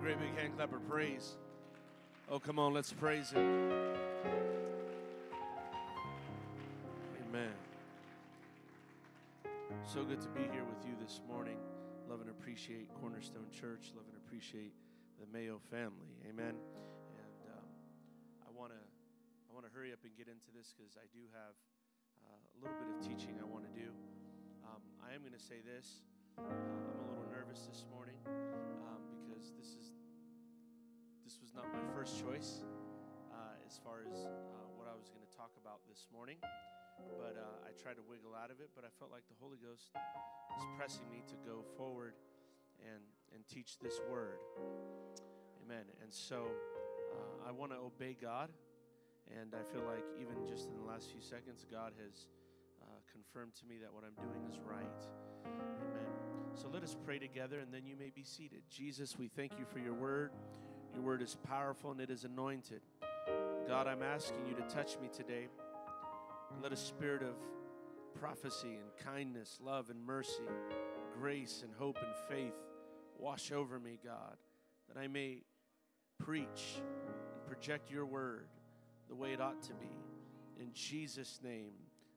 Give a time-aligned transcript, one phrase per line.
[0.00, 1.36] great big hand clap of praise.
[2.30, 3.70] Oh, come on, let's praise Him.
[7.28, 7.52] Amen.
[9.84, 11.58] So good to be here with you this morning.
[12.08, 13.92] Love and appreciate Cornerstone Church.
[13.94, 14.72] Love and appreciate
[15.20, 16.16] the Mayo family.
[16.24, 16.56] Amen.
[16.56, 17.68] And um,
[18.48, 21.28] I want to I want to hurry up and get into this because I do
[21.36, 21.52] have
[22.24, 23.92] uh, a little bit of teaching I want to do.
[24.64, 26.00] Um, I am going to say this.
[26.40, 28.16] Uh, I'm a little nervous this morning
[28.88, 29.89] um, because this is
[31.50, 32.62] was not my first choice
[33.34, 34.30] uh, as far as uh,
[34.78, 36.38] what I was going to talk about this morning.
[37.18, 39.58] But uh, I tried to wiggle out of it, but I felt like the Holy
[39.58, 39.90] Ghost
[40.54, 42.14] was pressing me to go forward
[42.86, 43.02] and,
[43.34, 44.38] and teach this word.
[45.66, 45.90] Amen.
[46.02, 46.46] And so
[47.18, 48.50] uh, I want to obey God.
[49.26, 52.30] And I feel like even just in the last few seconds, God has
[52.78, 55.02] uh, confirmed to me that what I'm doing is right.
[55.50, 56.10] Amen.
[56.54, 58.62] So let us pray together and then you may be seated.
[58.70, 60.30] Jesus, we thank you for your word.
[60.94, 62.80] Your word is powerful and it is anointed.
[63.68, 65.48] God, I'm asking you to touch me today.
[66.62, 67.34] Let a spirit of
[68.18, 70.42] prophecy and kindness, love and mercy,
[71.18, 72.54] grace and hope and faith
[73.18, 74.36] wash over me, God,
[74.88, 75.42] that I may
[76.18, 78.48] preach and project your word
[79.08, 79.96] the way it ought to be.
[80.60, 81.72] In Jesus' name.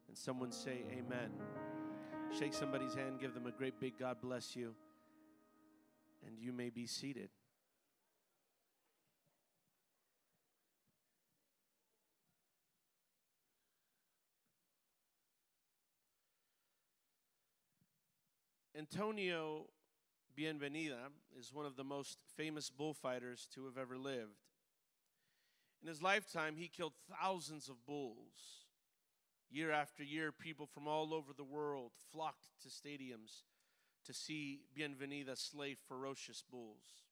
[0.07, 1.31] And someone say, Amen.
[2.37, 4.73] Shake somebody's hand, give them a great big God bless you,
[6.25, 7.29] and you may be seated.
[18.75, 19.67] Antonio
[20.35, 24.47] Bienvenida is one of the most famous bullfighters to have ever lived.
[25.83, 28.65] In his lifetime, he killed thousands of bulls.
[29.51, 33.43] Year after year, people from all over the world flocked to stadiums
[34.07, 37.03] to see Bienvenida slay ferocious bulls.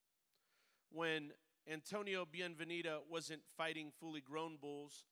[0.91, 1.31] When
[1.71, 5.05] Antonio Bienvenida wasn't fighting fully grown bulls,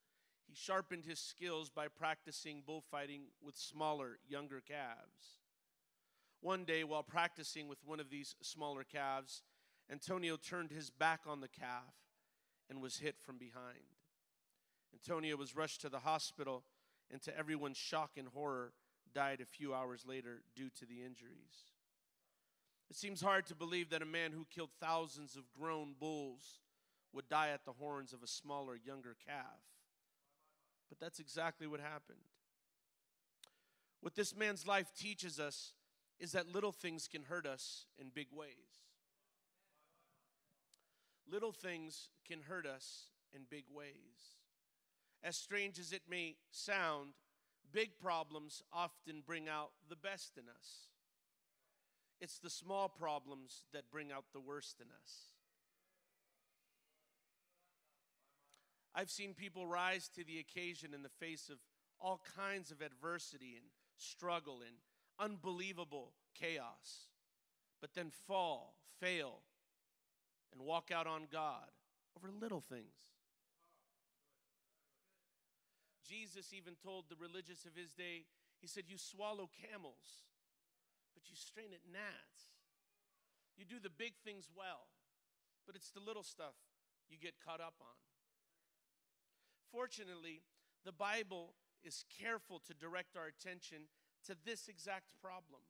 [0.47, 5.37] he sharpened his skills by practicing bullfighting with smaller, younger calves.
[6.41, 9.43] One day, while practicing with one of these smaller calves,
[9.91, 11.93] Antonio turned his back on the calf
[12.69, 13.97] and was hit from behind.
[14.93, 16.63] Antonio was rushed to the hospital
[17.11, 18.73] and, to everyone's shock and horror,
[19.13, 21.73] died a few hours later due to the injuries.
[22.89, 26.59] It seems hard to believe that a man who killed thousands of grown bulls
[27.13, 29.59] would die at the horns of a smaller, younger calf.
[30.89, 32.19] But that's exactly what happened.
[34.01, 35.73] What this man's life teaches us
[36.19, 38.83] is that little things can hurt us in big ways.
[41.31, 44.37] Little things can hurt us in big ways.
[45.23, 47.11] As strange as it may sound,
[47.71, 50.87] big problems often bring out the best in us.
[52.19, 55.29] It's the small problems that bring out the worst in us.
[58.93, 61.57] I've seen people rise to the occasion in the face of
[62.01, 63.65] all kinds of adversity and
[63.97, 64.75] struggle and
[65.19, 67.09] unbelievable chaos,
[67.81, 69.41] but then fall, fail,
[70.53, 71.69] and walk out on God
[72.17, 72.85] over little things.
[76.07, 78.25] Jesus even told the religious of his day,
[78.59, 80.25] He said, You swallow camels,
[81.13, 82.57] but you strain at gnats.
[83.55, 84.87] You do the big things well,
[85.67, 86.55] but it's the little stuff
[87.09, 87.99] you get caught up on.
[89.71, 90.41] Fortunately,
[90.83, 91.53] the Bible
[91.83, 93.89] is careful to direct our attention
[94.25, 95.61] to this exact problem.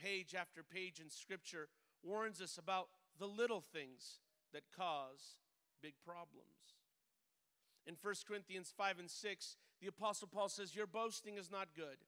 [0.00, 1.68] Page after page in Scripture
[2.02, 2.88] warns us about
[3.18, 4.20] the little things
[4.52, 5.36] that cause
[5.82, 6.74] big problems.
[7.86, 11.98] In 1 Corinthians 5 and 6, the Apostle Paul says, Your boasting is not good.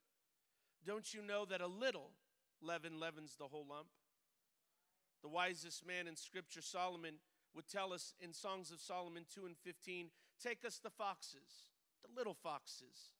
[0.84, 2.10] Don't you know that a little
[2.60, 3.88] leaven leavens the whole lump?
[5.22, 7.14] The wisest man in Scripture, Solomon,
[7.54, 11.66] would tell us in Songs of Solomon 2 and 15 Take us the foxes,
[12.00, 13.17] the little foxes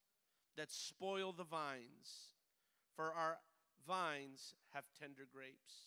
[0.59, 2.35] that spoil the vines,
[2.97, 3.39] for our
[3.87, 5.87] vines have tender grapes.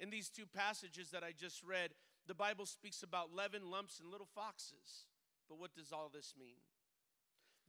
[0.00, 1.90] In these two passages that I just read,
[2.26, 5.06] the Bible speaks about leaven, lumps, and little foxes.
[5.48, 6.58] But what does all this mean?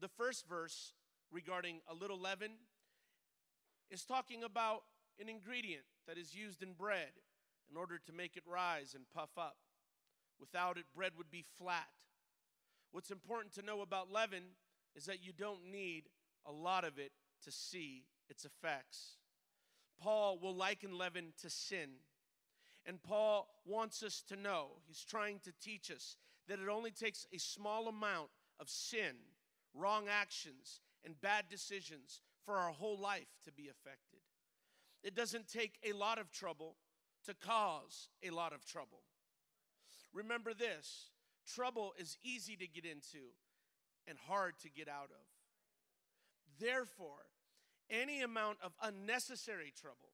[0.02, 0.94] The first verse
[1.32, 2.54] regarding a little leaven
[3.92, 4.82] is talking about
[5.22, 7.12] an ingredient that is used in bread
[7.70, 9.58] in order to make it rise and puff up.
[10.40, 11.94] Without it, bread would be flat.
[12.92, 14.44] What's important to know about leaven
[14.96, 16.04] is that you don't need
[16.46, 17.12] a lot of it
[17.44, 19.18] to see its effects.
[20.02, 21.90] Paul will liken leaven to sin.
[22.86, 26.18] And Paul wants us to know, he's trying to teach us,
[26.48, 28.30] that it only takes a small amount
[28.60, 29.16] of sin,
[29.74, 34.20] wrong actions, and bad decisions for our whole life to be affected.
[35.04, 36.76] It doesn't take a lot of trouble
[37.26, 39.04] to cause a lot of trouble.
[40.14, 41.12] Remember this
[41.46, 43.32] trouble is easy to get into
[44.08, 45.26] and hard to get out of.
[46.60, 47.26] Therefore,
[47.90, 50.14] any amount of unnecessary trouble,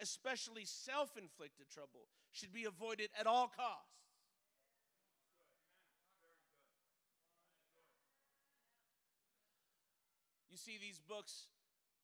[0.00, 3.96] especially self inflicted trouble, should be avoided at all costs.
[10.50, 11.48] You see, these books,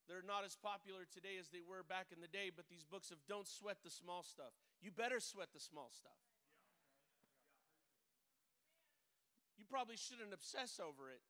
[0.07, 3.09] they're not as popular today as they were back in the day, but these books
[3.09, 4.53] of don't sweat the small stuff.
[4.79, 6.21] You better sweat the small stuff.
[9.63, 11.23] You probably shouldn't obsess over it,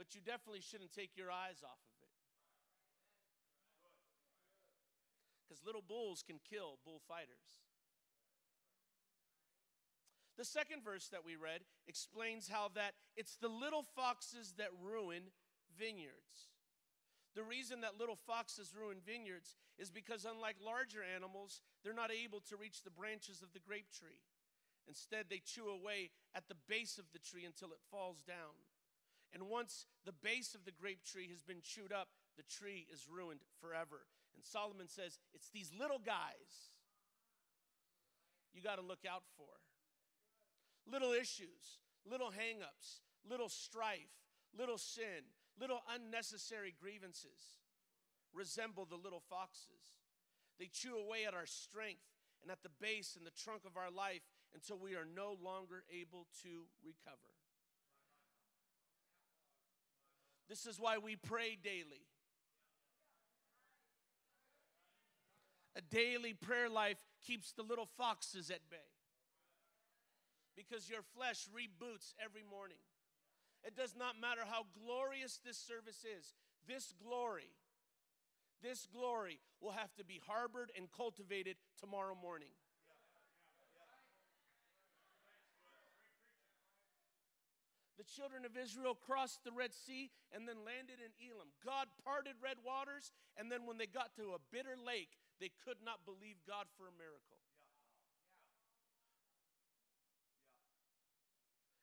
[0.00, 2.16] but you definitely shouldn't take your eyes off of it.
[5.44, 7.60] Because little bulls can kill bullfighters.
[10.40, 15.24] The second verse that we read explains how that it's the little foxes that ruin
[15.76, 16.48] vineyards.
[17.36, 22.40] The reason that little foxes ruin vineyards is because, unlike larger animals, they're not able
[22.48, 24.24] to reach the branches of the grape tree.
[24.88, 28.54] Instead, they chew away at the base of the tree until it falls down.
[29.32, 33.08] And once the base of the grape tree has been chewed up, the tree is
[33.10, 34.06] ruined forever.
[34.34, 36.70] And Solomon says, It's these little guys
[38.52, 39.50] you got to look out for.
[40.86, 44.14] Little issues, little hangups, little strife,
[44.56, 45.26] little sin,
[45.58, 47.58] little unnecessary grievances
[48.32, 50.02] resemble the little foxes.
[50.58, 52.06] They chew away at our strength
[52.42, 54.22] and at the base and the trunk of our life
[54.54, 57.34] until we are no longer able to recover.
[60.48, 62.06] This is why we pray daily.
[65.76, 68.76] A daily prayer life keeps the little foxes at bay
[70.56, 72.78] because your flesh reboots every morning.
[73.64, 76.34] It does not matter how glorious this service is.
[76.68, 77.50] This glory,
[78.62, 82.52] this glory will have to be harbored and cultivated tomorrow morning.
[88.04, 91.48] The children of Israel crossed the Red Sea and then landed in Elam.
[91.64, 95.80] God parted red waters, and then when they got to a bitter lake, they could
[95.80, 97.40] not believe God for a miracle.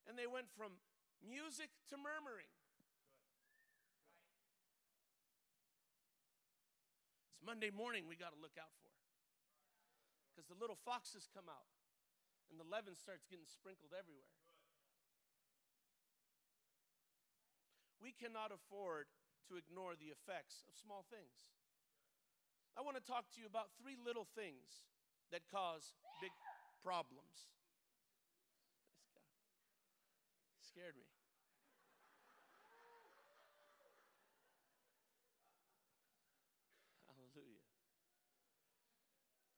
[0.06, 0.78] And they went from
[1.26, 2.54] music to murmuring.
[7.34, 8.94] It's Monday morning we got to look out for.
[10.30, 11.66] Because the little foxes come out
[12.54, 14.41] and the leaven starts getting sprinkled everywhere.
[18.02, 19.06] We cannot afford
[19.48, 21.54] to ignore the effects of small things.
[22.74, 24.90] I want to talk to you about three little things
[25.30, 26.34] that cause big
[26.82, 27.54] problems.
[30.66, 31.06] Scared me.
[37.06, 37.66] Hallelujah.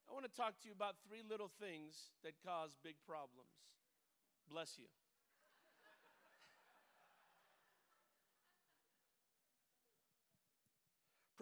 [0.10, 3.56] I want to talk to you about three little things that cause big problems.
[4.50, 4.90] Bless you.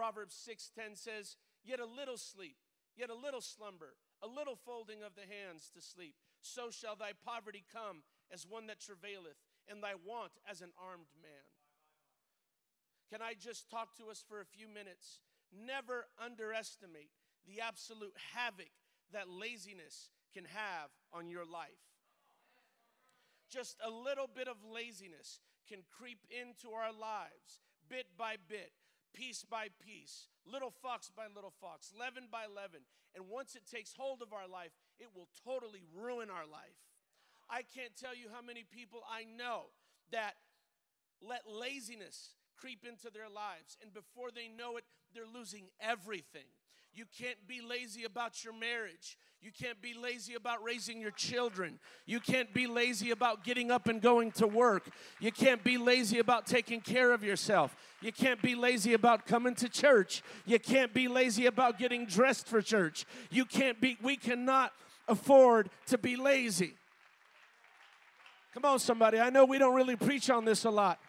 [0.01, 2.57] Proverbs 6:10 says, "Yet a little sleep,
[2.95, 7.13] yet a little slumber, a little folding of the hands to sleep, so shall thy
[7.13, 9.37] poverty come as one that travaileth,
[9.67, 11.45] and thy want as an armed man.
[13.11, 15.21] Can I just talk to us for a few minutes?
[15.51, 17.11] Never underestimate
[17.45, 18.71] the absolute havoc
[19.11, 21.93] that laziness can have on your life.
[23.49, 28.80] Just a little bit of laziness can creep into our lives bit by bit,
[29.13, 32.81] piece by piece, little fox by little fox, leaven by leaven.
[33.15, 36.79] And once it takes hold of our life, it will totally ruin our life.
[37.49, 39.75] I can't tell you how many people I know
[40.11, 40.35] that
[41.21, 46.47] let laziness creep into their lives, and before they know it, they're losing everything.
[46.93, 49.17] You can't be lazy about your marriage.
[49.41, 51.79] You can't be lazy about raising your children.
[52.05, 54.87] You can't be lazy about getting up and going to work.
[55.19, 57.75] You can't be lazy about taking care of yourself.
[58.01, 60.21] You can't be lazy about coming to church.
[60.45, 63.05] You can't be lazy about getting dressed for church.
[63.31, 64.73] You can't be, we cannot
[65.07, 66.73] afford to be lazy.
[68.53, 69.19] Come on, somebody.
[69.19, 70.99] I know we don't really preach on this a lot.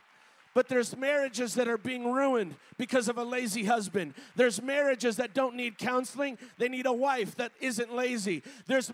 [0.55, 4.15] But there's marriages that are being ruined because of a lazy husband.
[4.37, 6.39] There's marriages that don't need counseling.
[6.59, 8.43] They need a wife that isn't lazy.
[8.67, 8.93] There's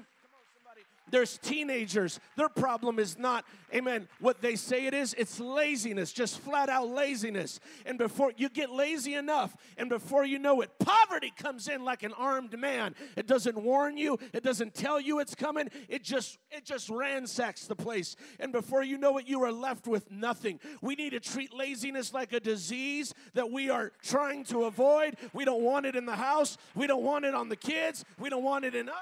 [1.11, 2.21] there's teenagers.
[2.37, 5.15] Their problem is not, amen, what they say it is.
[5.15, 7.61] It's laziness, just flat out laziness.
[7.87, 12.03] And before you get lazy enough, and before you know it, poverty comes in like
[12.03, 12.95] an armed man.
[13.17, 15.69] It doesn't warn you, it doesn't tell you it's coming.
[15.89, 18.17] It just it just ransacks the place.
[18.41, 20.61] And before you know it, you are left with nothing.
[20.81, 25.17] We need to treat laziness like a disease that we are trying to avoid.
[25.33, 26.57] We don't want it in the house.
[26.75, 28.05] We don't want it on the kids.
[28.19, 28.95] We don't want it in us.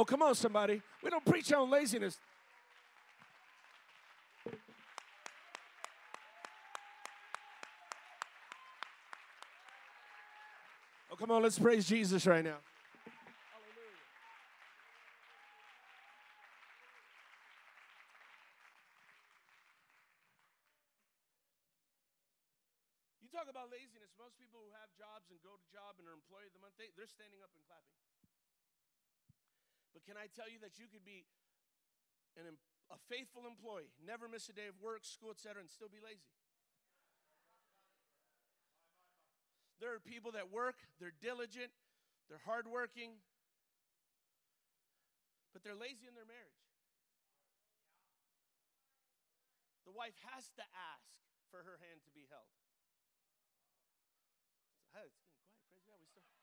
[0.00, 0.80] Oh, come on, somebody.
[1.04, 2.16] We don't preach on laziness.
[11.12, 12.56] Oh, come on, let's praise Jesus right now.
[23.20, 24.08] You talk about laziness.
[24.16, 26.72] Most people who have jobs and go to job and are employee of the month,
[26.80, 28.00] they, they're standing up and clapping.
[29.92, 31.26] But can I tell you that you could be
[32.38, 32.46] an,
[32.90, 36.30] a faithful employee, never miss a day of work, school, etc., and still be lazy?
[39.80, 41.72] There are people that work, they're diligent,
[42.28, 43.16] they're hardworking,
[45.56, 46.60] but they're lazy in their marriage.
[49.88, 51.10] The wife has to ask
[51.50, 52.46] for her hand to be held.
[54.94, 56.06] Hey, it's getting quiet.
[56.14, 56.38] Praise God.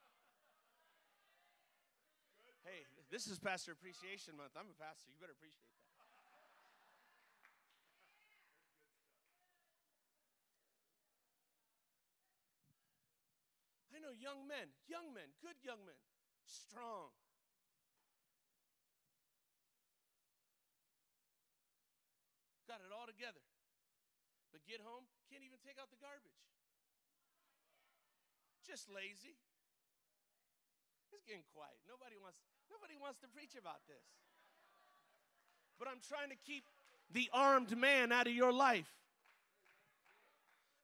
[2.28, 2.58] We still.
[2.68, 4.56] Hey, this is Pastor Appreciation Month.
[4.56, 5.10] I'm a pastor.
[5.12, 5.86] You better appreciate that.
[13.96, 15.98] I know young men, young men, good young men,
[16.46, 17.10] strong.
[22.70, 23.42] Got it all together.
[24.54, 26.38] But get home, can't even take out the garbage
[28.68, 29.40] just lazy.
[31.16, 31.80] It's getting quiet.
[31.88, 34.04] Nobody wants, nobody wants to preach about this.
[35.80, 36.66] But I'm trying to keep
[37.14, 38.90] the armed man out of your life.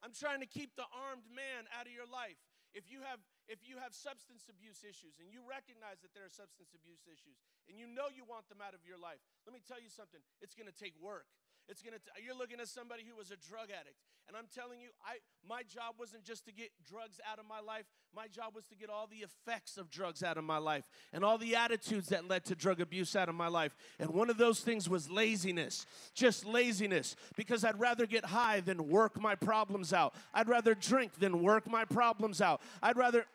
[0.03, 2.37] I'm trying to keep the armed man out of your life.
[2.75, 3.21] If you have
[3.51, 7.35] if you have substance abuse issues and you recognize that there are substance abuse issues
[7.67, 10.23] and you know you want them out of your life, let me tell you something.
[10.39, 11.27] It's going to take work.
[11.69, 11.97] It's gonna.
[12.23, 13.95] You're looking at somebody who was a drug addict,
[14.27, 15.17] and I'm telling you, I
[15.47, 17.85] my job wasn't just to get drugs out of my life.
[18.13, 21.23] My job was to get all the effects of drugs out of my life, and
[21.23, 23.75] all the attitudes that led to drug abuse out of my life.
[23.97, 28.89] And one of those things was laziness, just laziness, because I'd rather get high than
[28.89, 30.13] work my problems out.
[30.33, 32.61] I'd rather drink than work my problems out.
[32.81, 33.25] I'd rather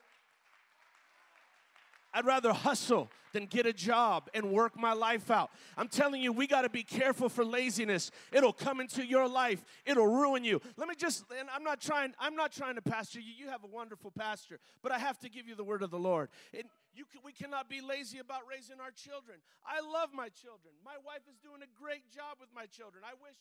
[2.13, 5.51] I'd rather hustle than get a job and work my life out.
[5.77, 8.11] I'm telling you, we got to be careful for laziness.
[8.33, 9.65] It'll come into your life.
[9.85, 10.61] It'll ruin you.
[10.77, 13.33] Let me just and I'm not trying I'm not trying to pastor you.
[13.37, 15.99] You have a wonderful pastor, but I have to give you the word of the
[15.99, 16.31] Lord.
[16.55, 19.39] And you can, we cannot be lazy about raising our children.
[19.63, 20.75] I love my children.
[20.85, 23.05] My wife is doing a great job with my children.
[23.05, 23.39] I wish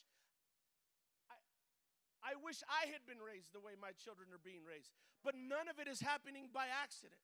[1.32, 1.40] I,
[2.22, 4.92] I wish I had been raised the way my children are being raised.
[5.24, 7.24] But none of it is happening by accident.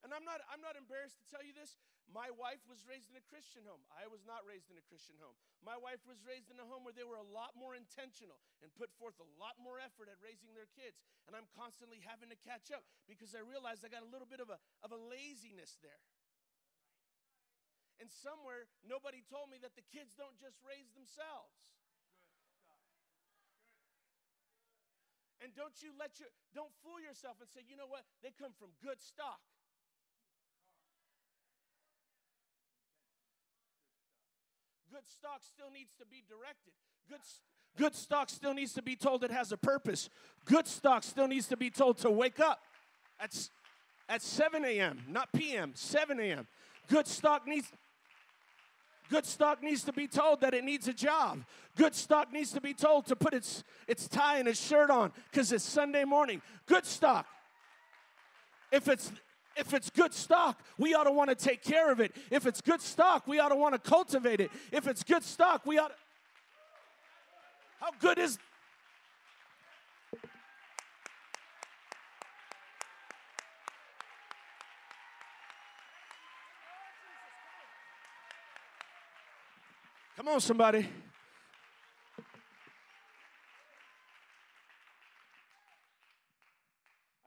[0.00, 1.76] And I'm not, I'm not embarrassed to tell you this.
[2.10, 3.84] My wife was raised in a Christian home.
[3.92, 5.36] I was not raised in a Christian home.
[5.62, 8.72] My wife was raised in a home where they were a lot more intentional and
[8.74, 10.98] put forth a lot more effort at raising their kids.
[11.28, 14.42] And I'm constantly having to catch up because I realized I got a little bit
[14.42, 16.02] of a, of a laziness there.
[18.00, 21.52] And somewhere, nobody told me that the kids don't just raise themselves.
[25.44, 28.56] And don't you let your, don't fool yourself and say, you know what, they come
[28.56, 29.40] from good stock.
[34.90, 36.72] Good stock still needs to be directed.
[37.08, 37.20] Good,
[37.76, 40.10] good stock still needs to be told it has a purpose.
[40.44, 42.60] Good stock still needs to be told to wake up
[43.20, 43.36] at,
[44.08, 46.48] at 7 a.m., not p.m., 7 a.m.
[46.88, 47.70] Good stock needs.
[49.10, 51.44] Good stock needs to be told that it needs a job.
[51.76, 55.12] Good stock needs to be told to put its, its tie and its shirt on
[55.30, 56.42] because it's Sunday morning.
[56.66, 57.26] Good stock.
[58.72, 59.12] If it's
[59.56, 62.14] if it's good stock, we ought to want to take care of it.
[62.30, 64.50] If it's good stock, we ought to want to cultivate it.
[64.72, 65.94] If it's good stock, we ought to.
[67.80, 68.38] How good is.
[80.16, 80.86] Come on, somebody.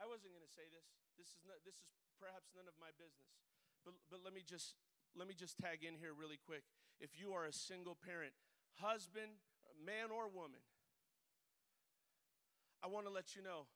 [0.00, 1.03] I wasn't going to say this.
[1.16, 3.30] This is not, this is perhaps none of my business.
[3.84, 4.78] But, but let me just
[5.14, 6.66] let me just tag in here really quick.
[6.98, 8.34] If you are a single parent,
[8.82, 9.38] husband,
[9.78, 10.62] man or woman,
[12.82, 13.70] I want to let you know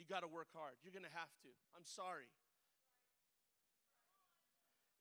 [0.00, 0.80] you got to work hard.
[0.80, 1.50] You're going to have to.
[1.76, 2.32] I'm sorry.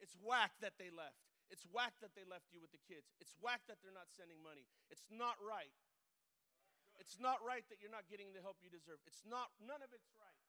[0.04, 1.24] It's whack that they left.
[1.48, 3.16] It's whack that they left you with the kids.
[3.24, 4.68] It's whack that they're not sending money.
[4.92, 5.74] It's not right.
[7.00, 9.02] It's not right that you're not getting the help you deserve.
[9.08, 10.44] It's not, none of it's right.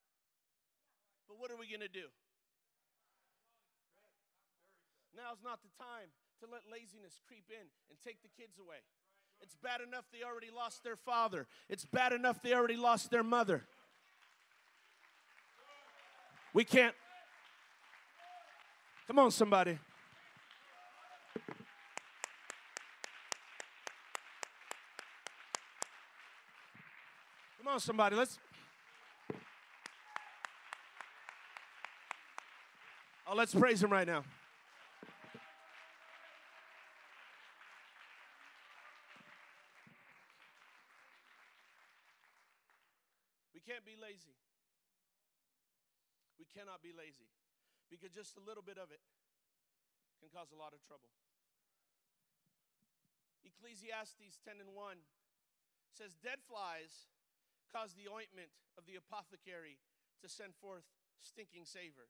[1.29, 2.09] But what are we going to do?
[5.17, 8.83] Now's not the time to let laziness creep in and take the kids away.
[9.41, 13.23] It's bad enough they already lost their father, it's bad enough they already lost their
[13.23, 13.65] mother.
[16.53, 16.95] We can't
[19.07, 19.79] Come on, somebody.
[27.59, 28.17] Come on, somebody.
[28.17, 28.39] Let's.
[33.35, 34.23] Let's praise him right now.
[43.55, 44.37] We can't be lazy.
[46.39, 47.27] We cannot be lazy
[47.91, 49.01] because just a little bit of it
[50.21, 51.11] can cause a lot of trouble.
[53.45, 54.97] Ecclesiastes 10 and 1
[55.93, 57.11] says, Dead flies
[57.73, 59.79] cause the ointment of the apothecary
[60.23, 60.87] to send forth
[61.21, 62.07] stinking savor.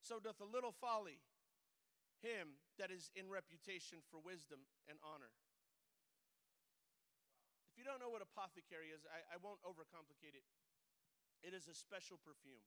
[0.00, 1.20] So doth a little folly
[2.22, 5.30] him that is in reputation for wisdom and honor.
[7.70, 10.46] If you don't know what apothecary is, I, I won't overcomplicate it.
[11.46, 12.64] It is a special perfume.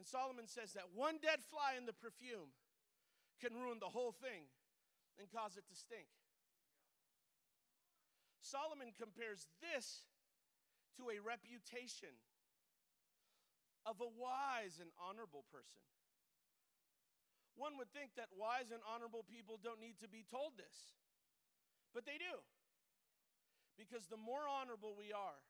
[0.00, 2.56] And Solomon says that one dead fly in the perfume
[3.36, 4.48] can ruin the whole thing
[5.20, 6.08] and cause it to stink.
[8.40, 10.08] Solomon compares this
[10.96, 12.16] to a reputation
[13.86, 15.80] of a wise and honorable person.
[17.56, 20.96] One would think that wise and honorable people don't need to be told this,
[21.92, 22.40] but they do.
[23.76, 25.40] Because the more honorable we are,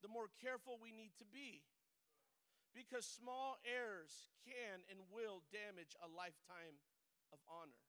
[0.00, 1.64] the more careful we need to be.
[2.76, 6.76] Because small errors can and will damage a lifetime
[7.32, 7.80] of honor.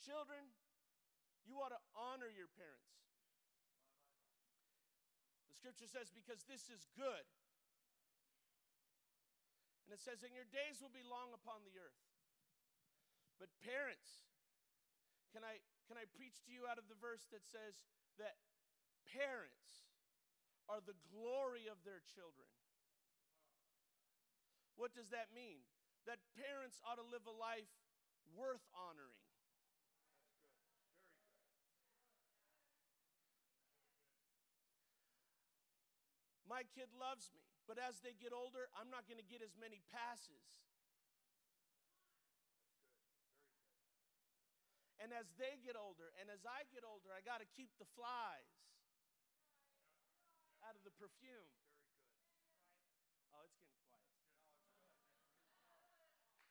[0.00, 0.48] Children,
[1.50, 2.94] you ought to honor your parents.
[5.50, 7.26] The scripture says, because this is good.
[9.90, 11.98] And it says, and your days will be long upon the earth.
[13.42, 14.30] But parents,
[15.34, 15.58] can I,
[15.90, 17.82] can I preach to you out of the verse that says
[18.22, 18.38] that
[19.10, 19.90] parents
[20.70, 22.46] are the glory of their children?
[24.78, 25.66] What does that mean?
[26.06, 27.74] That parents ought to live a life
[28.38, 29.29] worth honoring.
[36.50, 39.54] My kid loves me, but as they get older, I'm not going to get as
[39.54, 40.42] many passes.
[44.98, 47.86] And as they get older, and as I get older, I got to keep the
[47.94, 48.50] flies
[50.66, 51.54] out of the perfume.
[53.30, 54.10] Oh, it's getting quiet.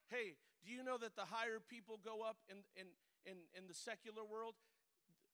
[0.07, 0.27] Hey,
[0.63, 2.88] do you know that the higher people go up in, in,
[3.27, 4.55] in, in the secular world,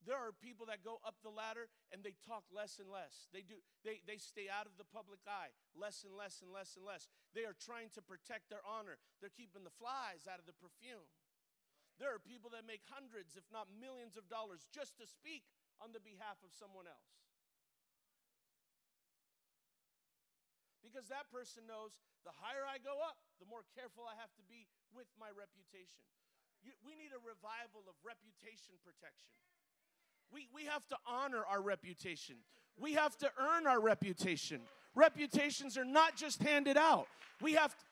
[0.06, 3.26] there are people that go up the ladder and they talk less and less.
[3.34, 6.78] They do they, they stay out of the public eye less and less and less
[6.78, 7.10] and less.
[7.34, 9.02] They are trying to protect their honor.
[9.20, 11.10] They're keeping the flies out of the perfume.
[11.98, 15.48] There are people that make hundreds, if not millions of dollars just to speak
[15.82, 17.15] on the behalf of someone else.
[20.84, 24.46] Because that person knows the higher I go up, the more careful I have to
[24.46, 26.04] be with my reputation.
[26.62, 29.34] You, we need a revival of reputation protection.
[30.36, 32.36] We, we have to honor our reputation.
[32.78, 34.60] We have to earn our reputation.
[34.93, 37.08] Reputations are not just handed out.
[37.41, 37.86] We have to,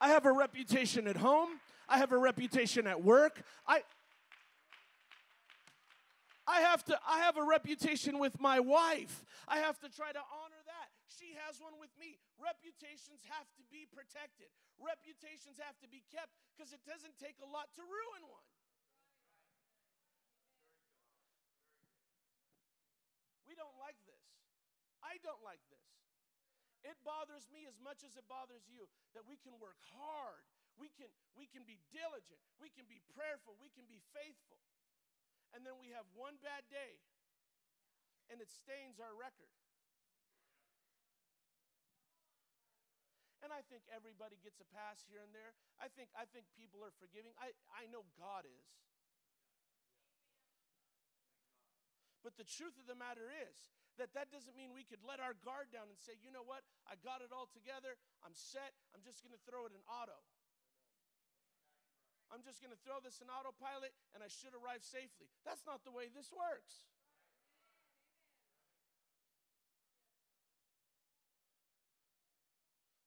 [0.00, 1.60] I have a reputation at home.
[1.88, 3.40] I have a reputation at work.
[3.68, 3.82] I
[6.48, 9.22] I have to I have a reputation with my wife.
[9.46, 10.88] I have to try to honor that.
[11.06, 12.18] She has one with me.
[12.42, 14.50] Reputations have to be protected.
[14.82, 18.42] Reputations have to be kept because it doesn't take a lot to ruin one.
[23.58, 24.22] don't like this.
[25.08, 25.88] I don't like this.
[26.84, 30.44] It bothers me as much as it bothers you that we can work hard.
[30.76, 32.38] We can, we can be diligent.
[32.60, 33.56] We can be prayerful.
[33.58, 34.60] We can be faithful.
[35.56, 37.00] And then we have one bad day
[38.28, 39.50] and it stains our record.
[43.40, 45.56] And I think everybody gets a pass here and there.
[45.80, 47.32] I think, I think people are forgiving.
[47.40, 48.66] I, I know God is.
[52.22, 55.34] But the truth of the matter is that that doesn't mean we could let our
[55.42, 59.02] guard down and say, you know what, I got it all together, I'm set, I'm
[59.02, 60.18] just going to throw it in auto.
[62.28, 65.32] I'm just going to throw this in autopilot and I should arrive safely.
[65.48, 66.84] That's not the way this works.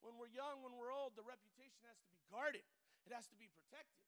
[0.02, 2.66] When we're young, when we're old, the reputation has to be guarded,
[3.06, 4.02] it has to be protected.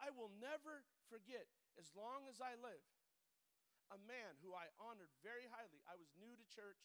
[0.00, 0.82] I will never
[1.12, 1.44] forget,
[1.76, 2.84] as long as I live,
[3.92, 5.82] a man who I honored very highly.
[5.84, 6.80] I was new to church.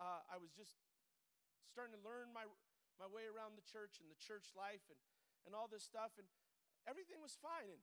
[0.00, 0.80] Uh, I was just
[1.70, 2.48] starting to learn my,
[2.96, 4.98] my way around the church and the church life and,
[5.44, 6.16] and all this stuff.
[6.16, 6.26] And
[6.88, 7.68] everything was fine.
[7.68, 7.82] And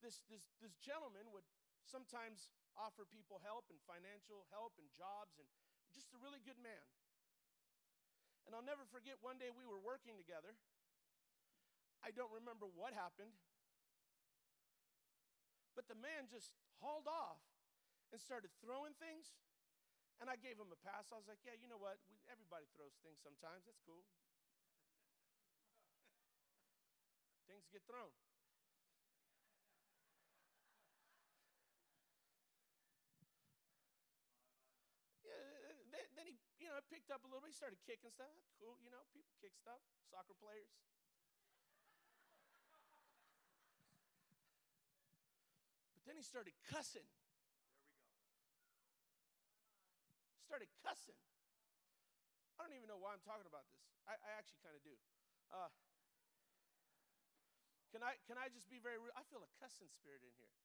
[0.00, 1.44] this, this, this gentleman would
[1.84, 5.48] sometimes offer people help and financial help and jobs and
[5.90, 6.86] just a really good man.
[8.46, 10.54] And I'll never forget one day we were working together.
[12.04, 13.34] I don't remember what happened,
[15.76, 17.44] but the man just hauled off
[18.10, 19.36] and started throwing things.
[20.16, 21.12] And I gave him a pass.
[21.12, 22.00] I was like, yeah, you know what?
[22.08, 23.68] We, everybody throws things sometimes.
[23.68, 24.00] That's cool.
[27.48, 28.08] things get thrown.
[35.20, 37.52] Yeah, then he, you know, picked up a little bit.
[37.52, 38.32] He started kicking stuff.
[38.56, 39.84] Cool, you know, people kick stuff.
[40.08, 40.72] Soccer players.
[46.16, 47.04] Then he started cussing.
[47.04, 49.52] There we go.
[50.48, 51.20] Started cussing.
[52.56, 53.84] I don't even know why I'm talking about this.
[54.08, 54.96] I, I actually kind of do.
[55.52, 55.68] Uh,
[57.92, 59.12] can I can I just be very real?
[59.12, 60.56] I feel a cussing spirit in here.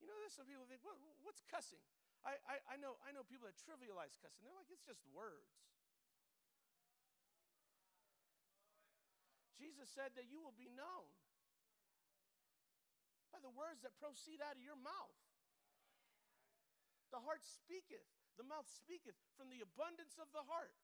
[0.00, 1.84] You know, there's some people think, what, what's cussing?
[2.24, 4.40] I, I, I, know, I know people that trivialize cussing.
[4.40, 5.60] They're like, it's just words.
[9.60, 11.12] Jesus said that you will be known
[13.30, 15.18] by the words that proceed out of your mouth.
[17.10, 18.06] The heart speaketh,
[18.38, 20.74] the mouth speaketh from the abundance of the heart.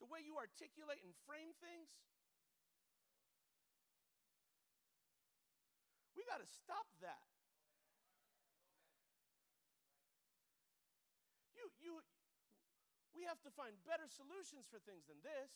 [0.00, 1.88] The way you articulate and frame things
[6.14, 7.28] We got to stop that.
[11.52, 12.00] You, you,
[13.12, 15.52] we have to find better solutions for things than this.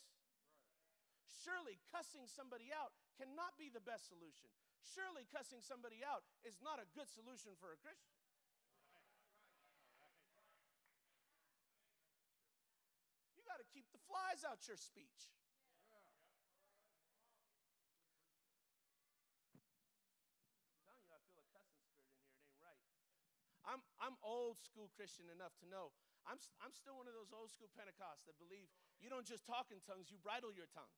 [1.30, 4.48] Surely cussing somebody out cannot be the best solution.
[4.80, 8.16] Surely cussing somebody out is not a good solution for a Christian.
[13.36, 15.32] You got to keep the flies out your speech.
[23.68, 25.92] I'm, I'm old school Christian enough to know
[26.28, 28.68] I'm, I'm still one of those old school Pentecosts that believe
[29.00, 30.92] you don't just talk in tongues, you bridle your tongue.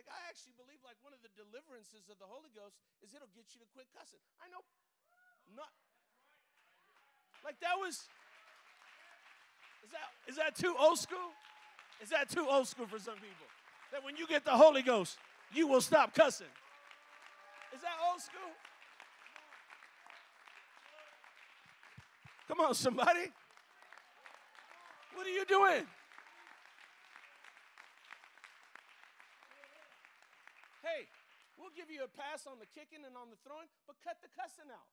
[0.00, 3.28] Like I actually believe like one of the deliverances of the Holy Ghost is it'll
[3.36, 4.16] get you to quit cussing.
[4.40, 4.64] I know
[5.52, 5.68] not
[7.44, 8.08] like that was
[9.84, 11.36] is that is that too old school?
[12.00, 13.44] Is that too old school for some people?
[13.92, 15.18] That when you get the Holy Ghost,
[15.52, 16.48] you will stop cussing.
[17.76, 18.56] Is that old school?
[22.48, 23.28] Come on, somebody.
[25.12, 25.84] What are you doing?
[30.82, 31.04] Hey,
[31.70, 34.30] we'll give you a pass on the kicking and on the throwing, but cut the
[34.34, 34.90] cussing out.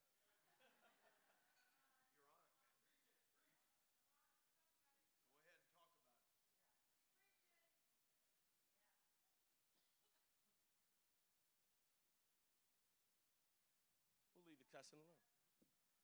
[14.37, 15.25] We'll leave the cussing alone.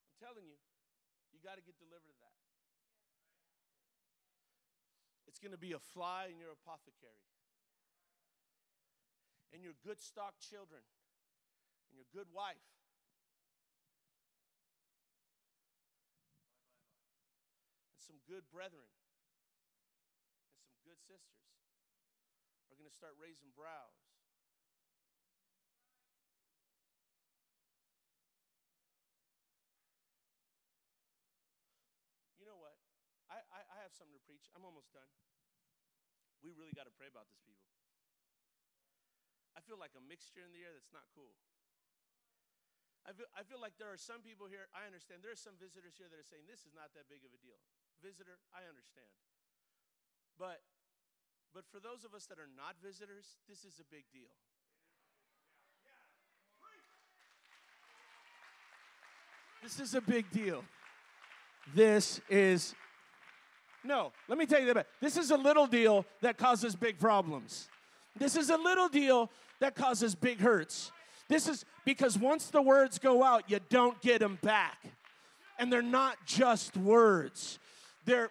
[0.08, 0.56] I'm telling you,
[1.36, 2.43] you got to get delivered of that.
[5.34, 7.26] It's going to be a fly in your apothecary.
[9.50, 10.86] And your good stock children,
[11.90, 12.62] and your good wife.
[17.90, 18.86] And some good brethren,
[20.54, 21.50] and some good sisters
[22.70, 24.13] are going to start raising brows
[33.94, 34.50] have something to preach.
[34.58, 35.06] I'm almost done.
[36.42, 37.62] We really got to pray about this, people.
[39.54, 41.30] I feel like a mixture in the air that's not cool.
[43.06, 45.22] I feel, I feel like there are some people here, I understand.
[45.22, 47.38] There are some visitors here that are saying, this is not that big of a
[47.38, 47.62] deal.
[48.02, 49.14] Visitor, I understand.
[50.34, 50.66] But,
[51.54, 54.34] but for those of us that are not visitors, this is a big deal.
[59.62, 60.66] This is a big deal.
[61.72, 62.74] This is
[63.84, 64.86] no, let me tell you that.
[65.00, 67.68] This is a little deal that causes big problems.
[68.16, 70.90] This is a little deal that causes big hurts.
[71.28, 74.78] This is because once the words go out, you don't get them back.
[75.58, 77.58] And they're not just words.
[78.04, 78.30] They're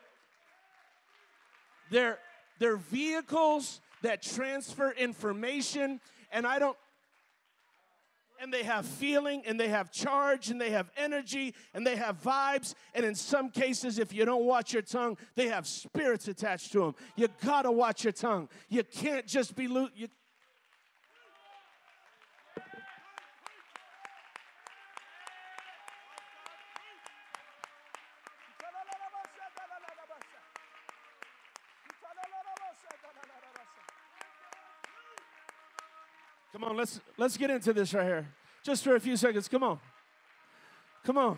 [1.90, 2.20] they're
[2.60, 6.00] they're vehicles that transfer information
[6.32, 6.78] and I don't
[8.44, 12.22] and they have feeling and they have charge and they have energy and they have
[12.22, 12.76] vibes.
[12.94, 16.80] And in some cases, if you don't watch your tongue, they have spirits attached to
[16.80, 16.96] them.
[17.16, 18.50] You gotta watch your tongue.
[18.68, 19.92] You can't just be loose.
[36.84, 38.28] Let's let's get into this right here.
[38.62, 39.48] Just for a few seconds.
[39.48, 39.80] Come on.
[41.06, 41.38] Come on.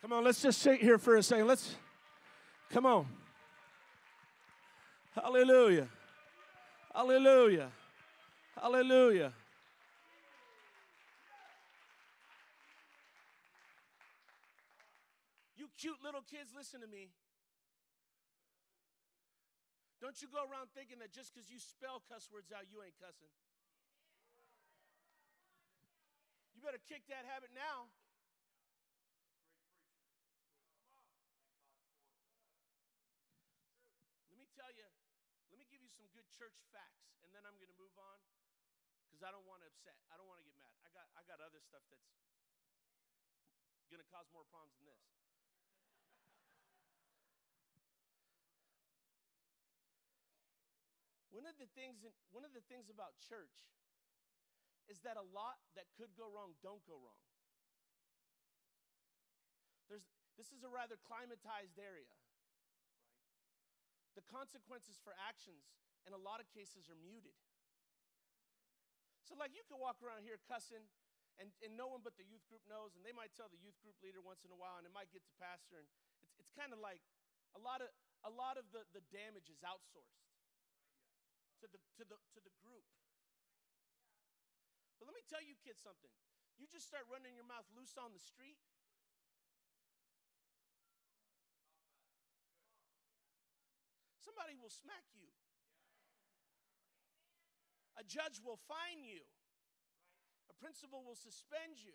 [0.00, 1.46] Come on, let's just sit here for a second.
[1.46, 1.76] Let's
[2.70, 3.06] come on.
[5.14, 5.86] Hallelujah.
[6.92, 7.70] Hallelujah.
[8.60, 9.32] Hallelujah.
[15.62, 17.10] You cute little kids, listen to me.
[19.98, 22.94] Don't you go around thinking that just because you spell cuss words out, you ain't
[23.02, 23.34] cussing.
[26.54, 27.90] You better kick that habit now.
[34.30, 34.86] Let me tell you,
[35.50, 38.22] let me give you some good church facts, and then I'm going to move on
[39.10, 39.98] because I don't want to upset.
[40.10, 40.70] I don't want to get mad.
[40.86, 42.06] I got, I got other stuff that's
[43.90, 45.21] going to cause more problems than this.
[51.32, 53.64] One of the things, one of the things about church
[54.84, 57.24] is that a lot that could go wrong don't go wrong.
[59.88, 60.04] There's,
[60.36, 62.12] this is a rather climatized area.
[64.12, 65.72] The consequences for actions,
[66.04, 67.32] in a lot of cases, are muted.
[69.24, 70.84] So, like, you can walk around here cussing,
[71.40, 73.80] and, and no one but the youth group knows, and they might tell the youth
[73.80, 75.88] group leader once in a while, and it might get to pastor, and
[76.20, 77.00] it's, it's kind of like
[77.56, 77.88] a lot of,
[78.28, 80.31] a lot of the, the damage is outsourced
[81.62, 82.82] to the, to, the, to the group.
[84.98, 86.10] But let me tell you kids something.
[86.58, 88.58] You just start running your mouth loose on the street.
[94.18, 95.30] Somebody will smack you.
[97.98, 99.22] A judge will fine you.
[100.50, 101.94] A principal will suspend you.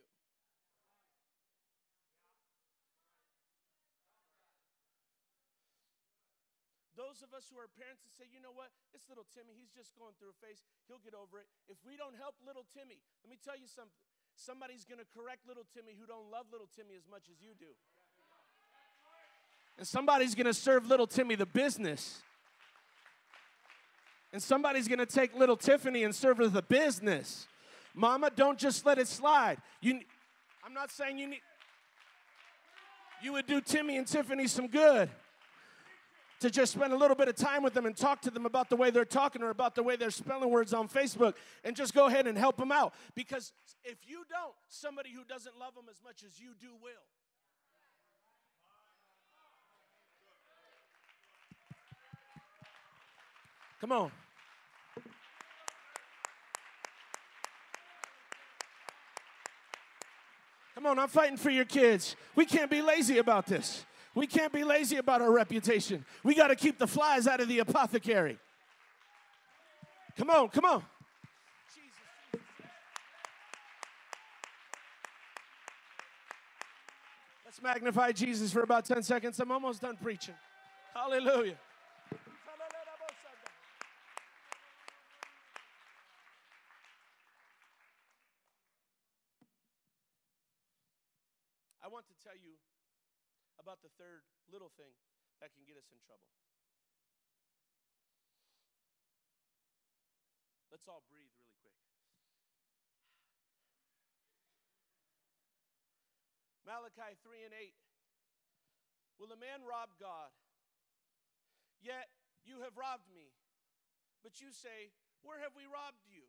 [6.97, 9.69] Those of us who are parents and say, you know what, this little Timmy, he's
[9.69, 11.45] just going through a phase, he'll get over it.
[11.69, 13.93] If we don't help little Timmy, let me tell you something.
[14.33, 17.69] Somebody's to correct little Timmy who don't love little Timmy as much as you do.
[19.77, 22.25] And somebody's to serve little Timmy the business.
[24.33, 27.47] And somebody's to take little Tiffany and serve her the business.
[27.93, 29.57] Mama, don't just let it slide.
[29.81, 30.01] You,
[30.65, 31.41] I'm not saying you need.
[33.21, 35.09] You would do Timmy and Tiffany some good
[36.39, 38.69] to just spend a little bit of time with them and talk to them about
[38.69, 41.93] the way they're talking or about the way they're spelling words on Facebook and just
[41.93, 42.93] go ahead and help them out.
[43.15, 46.91] Because if you don't, somebody who doesn't love them as much as you do will.
[53.81, 54.11] Come on.
[60.73, 62.15] Come on, I'm fighting for your kids.
[62.35, 63.83] We can't be lazy about this.
[64.17, 66.03] We can't be lazy about our reputation.
[66.23, 68.39] We got to keep the flies out of the apothecary.
[70.17, 70.83] Come on, come on.
[77.45, 79.39] Let's magnify Jesus for about 10 seconds.
[79.39, 80.33] I'm almost done preaching.
[80.95, 81.59] Hallelujah.
[91.83, 92.53] I want to tell you
[93.67, 94.95] about the third little thing
[95.43, 96.23] that can get us in trouble.
[100.71, 101.75] Let's all breathe really quick.
[106.63, 107.75] Malachi 3 and 8.
[109.19, 110.31] Will a man rob God?
[111.83, 112.07] Yet
[112.47, 113.35] you have robbed me.
[114.23, 114.95] But you say,
[115.27, 116.23] Where have we robbed you?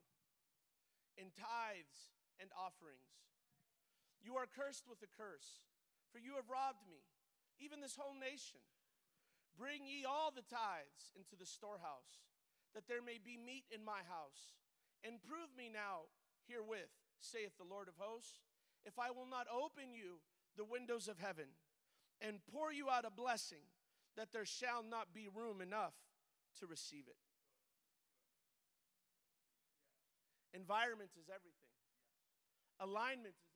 [1.14, 2.10] In tithes
[2.42, 3.14] and offerings.
[4.18, 5.62] You are cursed with a curse,
[6.10, 7.06] for you have robbed me
[7.58, 8.62] even this whole nation.
[9.58, 12.22] Bring ye all the tithes into the storehouse,
[12.74, 14.54] that there may be meat in my house.
[15.02, 16.10] And prove me now
[16.46, 18.38] herewith, saith the Lord of hosts,
[18.86, 20.22] if I will not open you
[20.56, 21.58] the windows of heaven
[22.20, 23.66] and pour you out a blessing,
[24.16, 25.94] that there shall not be room enough
[26.58, 27.18] to receive it.
[30.56, 31.74] Environment is everything,
[32.80, 33.48] alignment is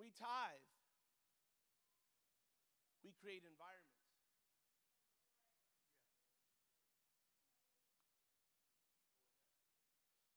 [0.00, 0.68] we tithe,
[3.00, 4.04] we create environments.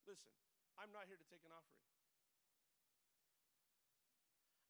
[0.08, 0.32] Listen,
[0.80, 1.84] I'm not here to take an offering.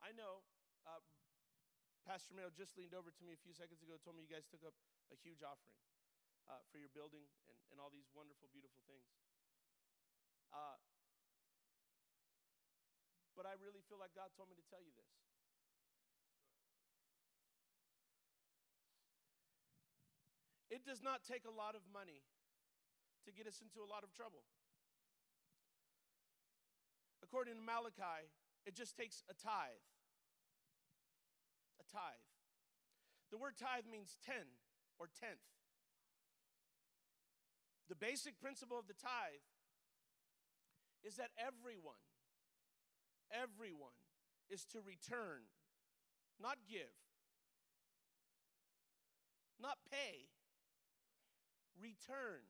[0.02, 0.42] I know
[0.90, 1.00] uh,
[2.10, 4.50] Pastor Mayo just leaned over to me a few seconds ago, told me you guys
[4.50, 4.76] took up
[5.14, 5.78] a huge offering
[6.50, 9.08] uh, for your building and, and all these wonderful, beautiful things.
[10.52, 10.76] Uh,
[13.34, 15.14] but I really feel like God told me to tell you this.
[20.74, 22.26] It does not take a lot of money
[23.26, 24.42] to get us into a lot of trouble.
[27.22, 28.30] According to Malachi,
[28.66, 29.86] it just takes a tithe.
[31.78, 32.26] A tithe.
[33.30, 34.46] The word tithe means ten
[34.98, 35.46] or tenth.
[37.90, 39.46] The basic principle of the tithe
[41.04, 42.02] is that everyone,
[43.34, 43.98] everyone
[44.50, 45.50] is to return,
[46.40, 46.94] not give,
[49.60, 50.30] not pay,
[51.82, 52.46] return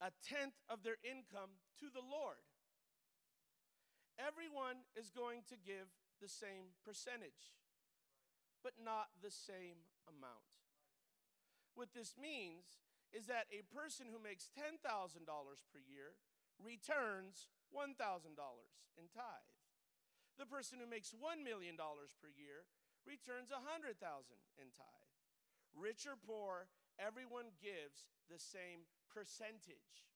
[0.00, 2.40] a tenth of their income to the Lord.
[4.16, 7.52] Everyone is going to give the same percentage,
[8.64, 10.44] but not the same amount.
[11.76, 12.80] What this means
[13.12, 16.16] is that a person who makes $10,000 per year
[16.60, 17.96] returns $1,000
[18.98, 19.56] in tithe.
[20.38, 22.66] The person who makes $1 million per year
[23.06, 23.96] returns 100,000
[24.60, 25.10] in tithe.
[25.74, 26.66] Rich or poor,
[26.98, 30.06] everyone gives the same percentage.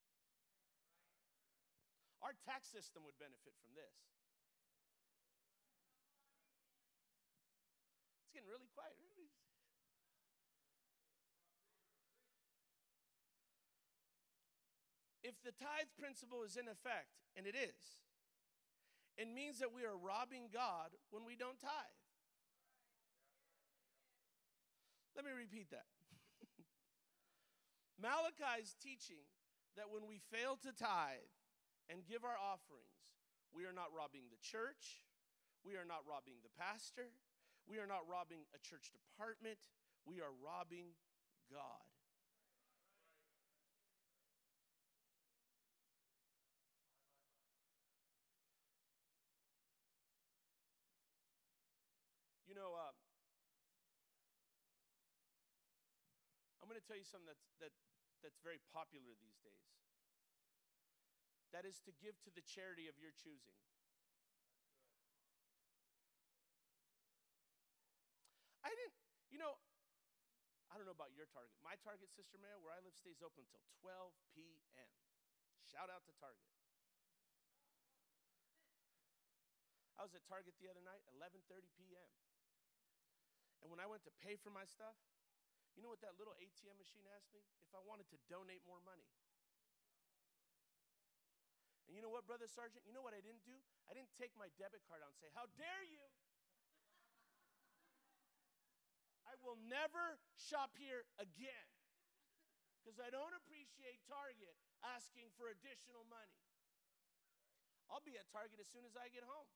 [2.23, 3.95] Our tax system would benefit from this.
[8.23, 8.94] It's getting really quiet.
[15.25, 17.97] If the tithe principle is in effect, and it is,
[19.17, 21.97] it means that we are robbing God when we don't tithe.
[25.17, 25.89] Let me repeat that.
[28.05, 29.25] Malachi is teaching
[29.73, 31.33] that when we fail to tithe
[31.89, 33.17] and give our offerings,
[33.49, 35.01] we are not robbing the church,
[35.65, 37.09] we are not robbing the pastor,
[37.65, 39.57] we are not robbing a church department,
[40.05, 40.93] we are robbing
[41.49, 41.81] God.
[52.55, 52.95] You know, uh,
[56.63, 57.73] I'm going tell you something that's, that,
[58.21, 59.65] that's very popular these days.
[61.53, 63.57] That is to give to the charity of your choosing.
[68.65, 68.97] I didn't,
[69.29, 69.57] you know,
[70.69, 71.53] I don't know about your Target.
[71.63, 74.91] My Target, Sister Mayo, where I live, stays open until 12 p.m.
[75.71, 76.49] Shout out to Target.
[79.95, 82.11] I was at Target the other night, 11:30 p.m.
[83.63, 84.99] And when I went to pay for my stuff,
[85.75, 87.43] you know what that little ATM machine asked me?
[87.67, 89.05] If I wanted to donate more money.
[91.85, 92.81] And you know what, Brother Sergeant?
[92.87, 93.59] You know what I didn't do?
[93.85, 96.01] I didn't take my debit card out and say, How dare you?
[99.27, 101.69] I will never shop here again
[102.79, 104.53] because I don't appreciate Target
[104.85, 106.37] asking for additional money.
[107.89, 109.49] I'll be at Target as soon as I get home.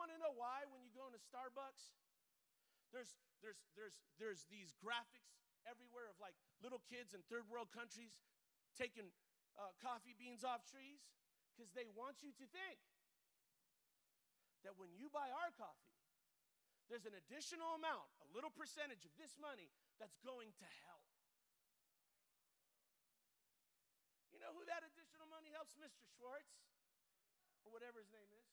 [0.00, 1.92] Want to know why when you go into Starbucks?
[2.88, 3.12] There's,
[3.44, 5.36] there's, there's, there's these graphics
[5.68, 6.32] everywhere of like
[6.64, 8.16] little kids in third world countries
[8.72, 9.12] taking
[9.60, 11.04] uh, coffee beans off trees
[11.52, 12.80] because they want you to think
[14.64, 15.92] that when you buy our coffee,
[16.88, 19.68] there's an additional amount, a little percentage of this money
[20.00, 21.04] that's going to help.
[24.32, 25.76] You know who that additional money helps?
[25.76, 26.02] Mr.
[26.16, 26.56] Schwartz,
[27.62, 28.48] or whatever his name is.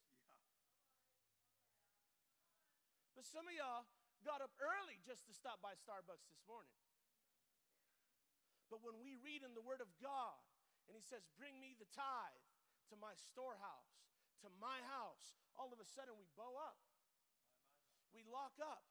[3.18, 3.90] But some of y'all
[4.22, 6.78] got up early just to stop by Starbucks this morning.
[8.70, 10.38] But when we read in the Word of God,
[10.86, 12.46] and He says, Bring me the tithe
[12.94, 14.06] to my storehouse,
[14.46, 16.78] to my house, all of a sudden we bow up.
[18.14, 18.86] We lock up.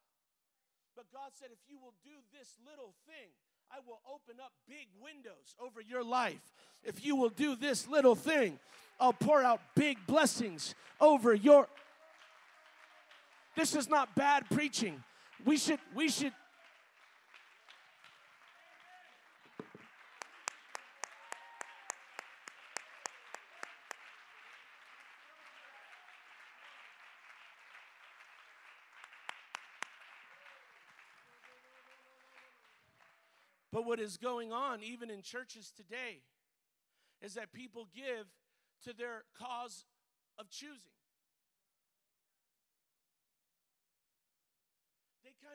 [0.91, 3.31] But God said, If you will do this little thing,
[3.71, 6.43] I will open up big windows over your life.
[6.83, 8.59] If you will do this little thing,
[8.99, 11.71] I'll pour out big blessings over your
[13.57, 15.03] this is not bad preaching.
[15.43, 16.31] We should, we should.
[33.73, 36.21] But what is going on, even in churches today,
[37.23, 38.27] is that people give
[38.83, 39.85] to their cause
[40.37, 40.96] of choosing.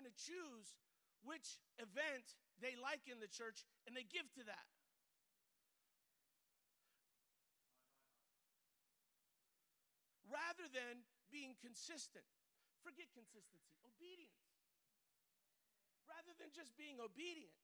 [0.07, 0.79] Of choose
[1.23, 4.69] which event they like in the church and they give to that.
[10.27, 12.29] Rather than being consistent.
[12.85, 14.53] Forget consistency, obedience.
[16.05, 17.55] Rather than just being obedient.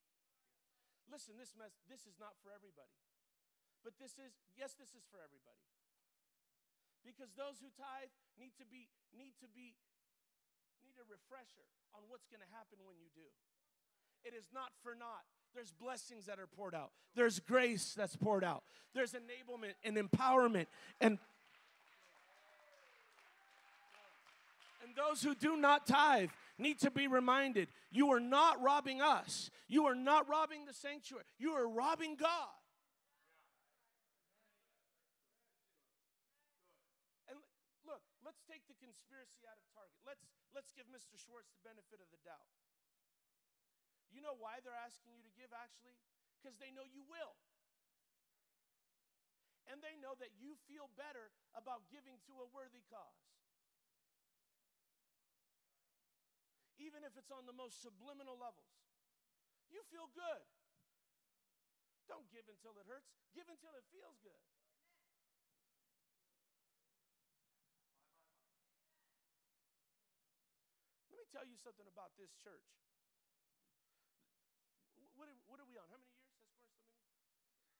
[1.10, 2.96] Listen, this mess this is not for everybody.
[3.82, 5.64] But this is yes, this is for everybody.
[7.02, 9.74] Because those who tithe need to be need to be
[10.98, 13.26] a refresher on what's going to happen when you do.
[14.26, 15.24] It is not for naught.
[15.54, 16.90] There's blessings that are poured out.
[17.14, 18.62] There's grace that's poured out.
[18.94, 20.66] There's enablement and empowerment
[21.00, 21.18] and
[24.88, 29.50] And those who do not tithe need to be reminded you are not robbing us.
[29.68, 31.24] You are not robbing the sanctuary.
[31.38, 32.56] You are robbing God.
[37.28, 37.36] And
[37.84, 39.98] look, let's take the conspiracy out of Target.
[40.58, 41.14] Let's give Mr.
[41.14, 42.50] Schwartz the benefit of the doubt.
[44.10, 45.94] You know why they're asking you to give, actually?
[46.34, 47.38] Because they know you will.
[49.70, 53.22] And they know that you feel better about giving to a worthy cause.
[56.82, 58.74] Even if it's on the most subliminal levels,
[59.70, 60.42] you feel good.
[62.10, 64.42] Don't give until it hurts, give until it feels good.
[71.10, 72.64] Let me tell you something about this church
[75.18, 75.84] what are, what are we on?
[75.90, 77.74] How many years has Cornerstone been here?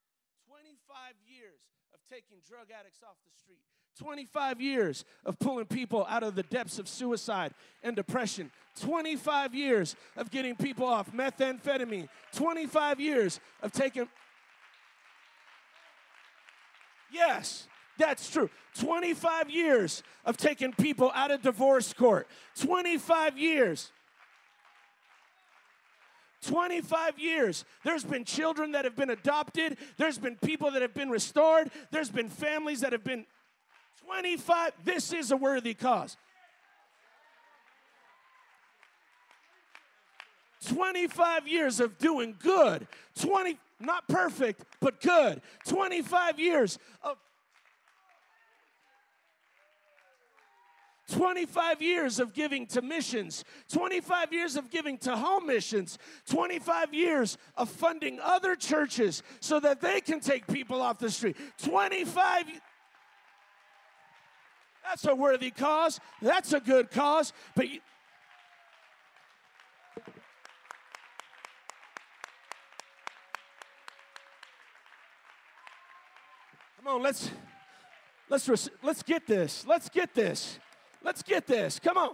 [0.51, 1.63] 25 years
[1.95, 3.63] of taking drug addicts off the street.
[3.99, 8.51] 25 years of pulling people out of the depths of suicide and depression.
[8.81, 12.09] 25 years of getting people off methamphetamine.
[12.35, 14.09] 25 years of taking.
[17.11, 17.67] Yes,
[17.99, 18.49] that's true.
[18.79, 22.27] 25 years of taking people out of divorce court.
[22.57, 23.91] 25 years
[26.43, 27.65] 25 years.
[27.85, 32.11] There's been children that have been adopted, there's been people that have been restored, there's
[32.11, 33.27] been families that have been
[34.05, 34.73] 25.
[34.85, 36.17] This is a worthy cause.
[40.67, 42.87] 25 years of doing good.
[43.21, 45.41] 20 not perfect, but good.
[45.67, 47.17] 25 years of
[51.09, 55.99] 25 years of giving to missions, 25 years of giving to home missions,
[56.29, 61.37] 25 years of funding other churches so that they can take people off the street.
[61.63, 62.45] 25
[64.85, 65.99] That's a worthy cause.
[66.21, 67.81] That's a good cause, but you,
[76.85, 77.31] Come on, let's
[78.31, 79.67] let's let's get this.
[79.67, 80.59] Let's get this.
[81.03, 81.79] Let's get this.
[81.81, 82.13] Come on.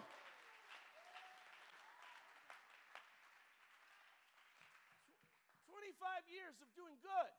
[5.66, 7.32] Twenty-five years of doing good.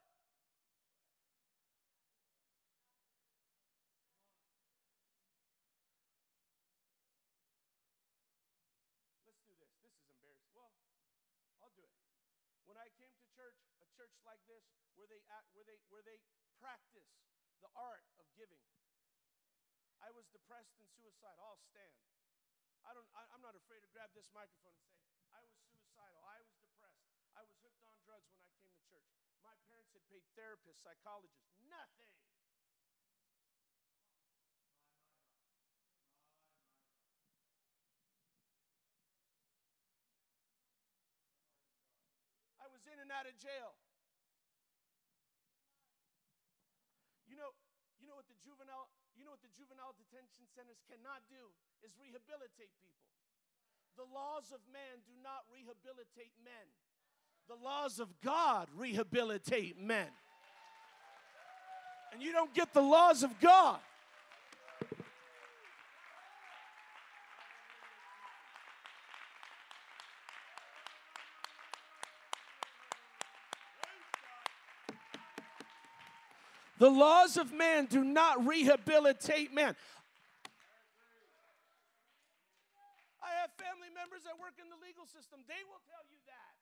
[9.23, 9.71] Let's do this.
[9.79, 10.51] This is embarrassing.
[10.59, 10.75] Well,
[11.63, 11.93] I'll do it.
[12.67, 14.65] When I came to church, a church like this,
[14.99, 16.19] where they act, where they where they
[16.59, 17.07] practice
[17.63, 18.59] the art of giving.
[20.05, 21.41] I was depressed and suicidal.
[21.41, 21.89] I'll stand.
[22.85, 25.01] I don't, I, I'm not afraid to grab this microphone and say,
[25.33, 26.21] I was suicidal.
[26.21, 27.01] I was depressed.
[27.33, 29.09] I was hooked on drugs when I came to church.
[29.41, 32.13] My parents had paid therapists, psychologists, nothing.
[42.61, 43.73] I was in and out of jail.
[47.25, 47.57] You know,
[47.97, 48.93] you know what the juvenile
[49.25, 51.49] know what the juvenile detention centers cannot do
[51.81, 53.01] is rehabilitate people.
[53.97, 56.65] The laws of man do not rehabilitate men.
[57.49, 60.07] The laws of God rehabilitate men.
[62.13, 63.79] And you don't get the laws of God
[76.77, 79.75] The laws of man do not rehabilitate man.
[83.23, 85.39] I have family members that work in the legal system.
[85.47, 86.53] They will tell you that.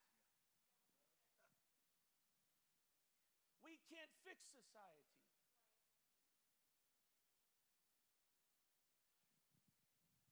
[3.66, 5.18] We can't fix society.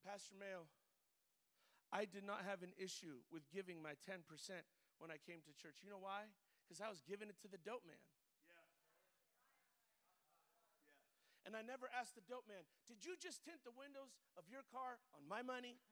[0.06, 0.70] Pastor Mayo,
[1.90, 4.22] I did not have an issue with giving my 10%
[5.02, 5.82] when I came to church.
[5.82, 6.30] You know why?
[6.62, 7.98] Because I was giving it to the dope man.
[11.44, 14.62] And I never asked the dope man, Did you just tint the windows of your
[14.70, 15.74] car on my money?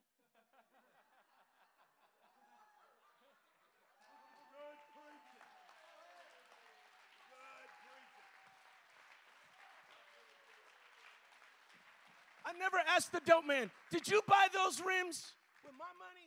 [12.46, 15.32] I never asked the dope man, did you buy those rims
[15.64, 16.19] with my money?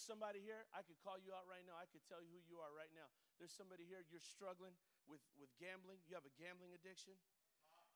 [0.00, 1.76] There's somebody here, I could call you out right now.
[1.76, 3.12] I could tell you who you are right now.
[3.36, 4.72] There's somebody here, you're struggling
[5.04, 6.00] with, with gambling.
[6.08, 7.20] You have a gambling addiction,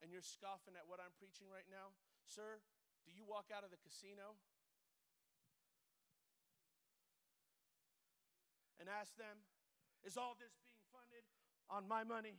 [0.05, 1.97] and you're scoffing at what I'm preaching right now.
[2.29, 2.61] Sir,
[3.01, 4.37] do you walk out of the casino
[8.77, 9.41] and ask them,
[10.05, 11.25] Is all this being funded
[11.73, 12.37] on my money?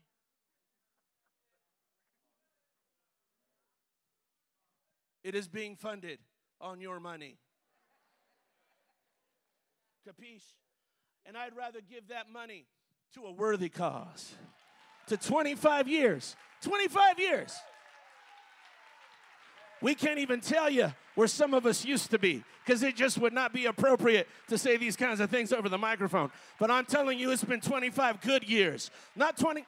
[5.27, 6.23] It is being funded
[6.63, 7.43] on your money.
[10.07, 10.53] Capiche?
[11.25, 12.67] And I'd rather give that money
[13.15, 14.35] to a worthy cause.
[15.09, 16.37] To 25 years.
[16.63, 17.55] 25 years.
[19.83, 23.19] We can't even tell you where some of us used to be because it just
[23.19, 26.31] would not be appropriate to say these kinds of things over the microphone.
[26.59, 29.65] But I'm telling you, it's been 25 good years, not 20.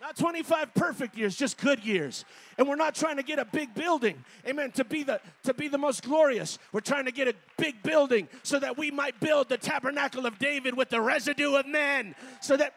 [0.00, 2.24] Not 25 perfect years, just good years.
[2.56, 5.66] And we're not trying to get a big building, amen, to be the to be
[5.66, 6.58] the most glorious.
[6.72, 10.38] We're trying to get a big building so that we might build the tabernacle of
[10.38, 12.14] David with the residue of men.
[12.40, 12.74] So that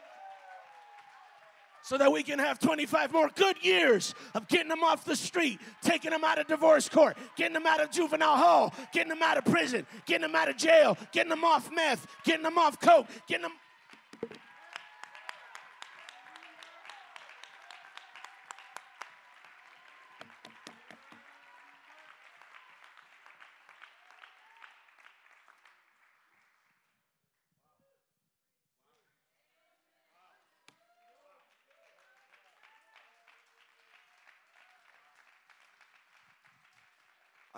[1.84, 5.60] so that we can have 25 more good years of getting them off the street,
[5.82, 9.38] taking them out of divorce court, getting them out of juvenile hall, getting them out
[9.38, 13.08] of prison, getting them out of jail, getting them off meth, getting them off coke,
[13.28, 13.54] getting them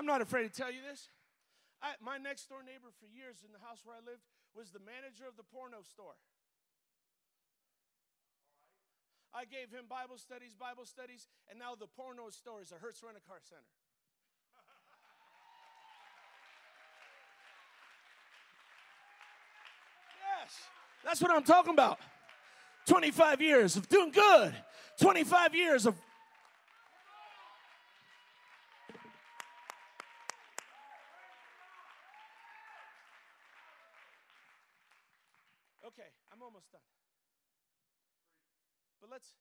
[0.03, 1.07] I'm not afraid to tell you this.
[1.81, 4.83] I, my next door neighbor for years in the house where I lived was the
[4.83, 6.19] manager of the porno store.
[9.31, 12.99] I gave him Bible studies, Bible studies, and now the porno store is a Hertz
[12.99, 13.63] Rent a Car Center.
[20.19, 20.51] yes,
[21.07, 21.97] that's what I'm talking about.
[22.87, 24.53] 25 years of doing good,
[24.99, 25.95] 25 years of
[36.53, 36.85] almost done.
[39.01, 39.33] But let's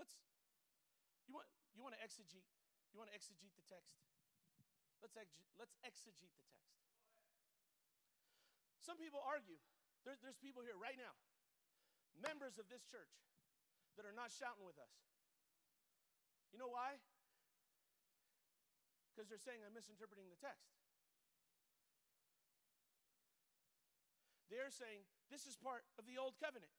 [0.00, 0.16] let's
[1.28, 1.44] you want
[1.76, 2.48] you want to exegete
[2.88, 4.00] you want to exegete the text.
[5.04, 5.28] Let's ex,
[5.60, 6.72] let's exegete the text.
[8.80, 9.60] Some people argue.
[10.08, 11.16] There's, there's people here right now,
[12.16, 13.12] members of this church,
[13.96, 14.92] that are not shouting with us.
[16.52, 17.00] You know why?
[19.10, 20.76] Because they're saying I'm misinterpreting the text.
[24.52, 26.70] They're saying this is part of the old covenant.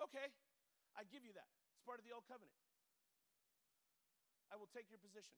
[0.00, 0.32] Okay,
[0.96, 1.52] I give you that.
[1.76, 2.56] It's part of the old covenant.
[4.48, 5.36] I will take your position.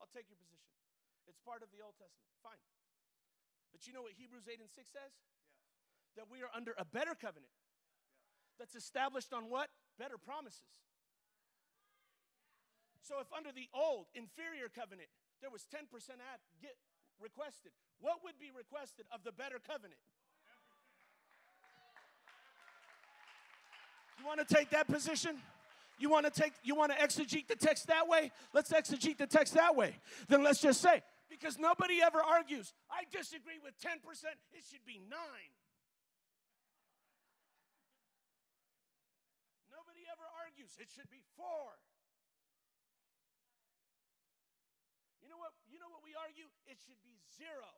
[0.00, 0.72] I'll take your position.
[1.28, 2.32] It's part of the Old Testament.
[2.40, 2.60] Fine.
[3.72, 5.12] But you know what Hebrews 8 and 6 says?
[5.12, 6.24] Yes.
[6.24, 7.52] That we are under a better covenant
[8.56, 9.68] that's established on what?
[10.00, 10.72] Better promises.
[13.04, 15.12] So if under the old, inferior covenant,
[15.44, 15.84] there was 10%
[16.16, 16.72] at, get,
[17.20, 17.72] requested.
[18.00, 20.00] What would be requested of the better covenant?
[24.18, 25.36] You want to take that position?
[25.98, 28.32] You want to take you want to exegete the text that way?
[28.52, 29.96] Let's exegete the text that way.
[30.28, 33.98] Then let's just say because nobody ever argues, I disagree with 10%,
[34.52, 35.18] it should be 9.
[39.72, 41.44] Nobody ever argues, it should be 4.
[45.22, 45.52] You know what?
[46.34, 46.50] You?
[46.66, 47.70] It should be zero.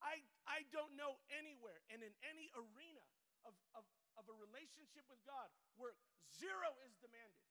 [0.00, 3.04] I, I don't know anywhere and in any arena
[3.44, 3.84] of, of,
[4.16, 5.92] of a relationship with God where
[6.32, 7.44] zero is demanded.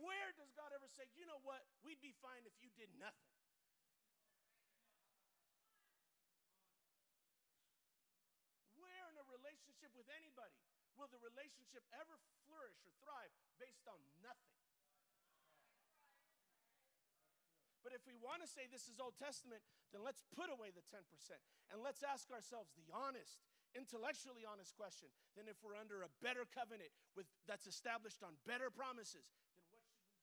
[0.00, 3.30] Where does God ever say, you know what, we'd be fine if you did nothing?
[8.74, 12.16] Where in a relationship with anybody will the relationship ever
[12.48, 14.52] flourish or thrive based on nothing?
[17.82, 20.86] But if we want to say this is Old Testament, then let's put away the
[20.86, 21.02] 10%
[21.74, 23.42] and let's ask ourselves the honest,
[23.74, 25.10] intellectually honest question.
[25.34, 29.34] Then if we're under a better covenant with that's established on better promises,
[29.74, 30.22] then what should we be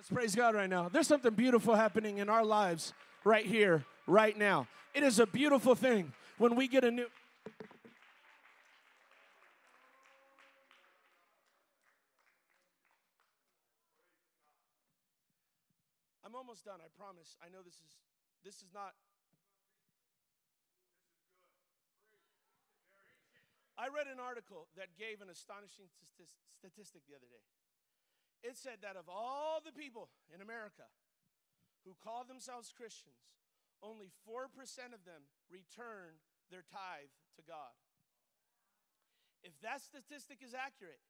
[0.11, 0.89] praise God right now.
[0.89, 2.93] There's something beautiful happening in our lives
[3.23, 4.67] right here, right now.
[4.93, 7.07] It is a beautiful thing when we get a new.
[16.25, 17.35] I'm almost done, I promise.
[17.41, 17.95] I know this is
[18.43, 18.93] this is not
[23.77, 25.89] I read an article that gave an astonishing
[26.53, 27.41] statistic the other day.
[28.41, 30.89] It said that of all the people in America
[31.85, 33.21] who call themselves Christians,
[33.81, 34.49] only 4%
[34.93, 37.73] of them return their tithe to God.
[39.41, 41.01] If that statistic is accurate,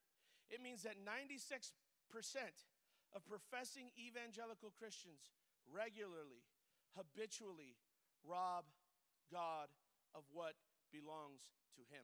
[0.47, 1.71] it means that 96%
[3.11, 5.31] of professing evangelical Christians
[5.67, 6.47] regularly,
[6.95, 7.75] habitually
[8.23, 8.63] rob
[9.31, 9.67] God
[10.15, 10.55] of what
[10.91, 12.03] belongs to Him.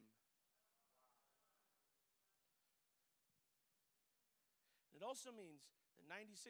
[4.98, 5.62] It also means
[5.94, 6.42] that 96%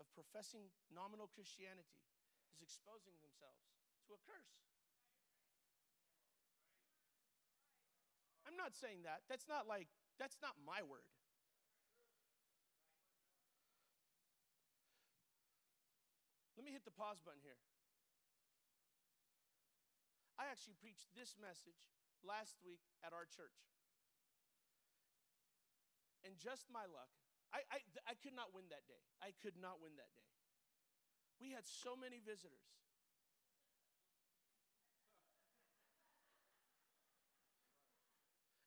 [0.00, 2.00] of professing nominal Christianity
[2.56, 3.68] is exposing themselves
[4.08, 4.64] to a curse.
[8.48, 9.28] I'm not saying that.
[9.28, 11.04] That's not like, that's not my word.
[16.56, 17.60] Let me hit the pause button here.
[20.40, 21.92] I actually preached this message
[22.24, 23.68] last week at our church.
[26.26, 27.10] And just my luck,
[27.54, 29.00] I, I, I could not win that day.
[29.22, 30.28] I could not win that day.
[31.38, 32.66] We had so many visitors.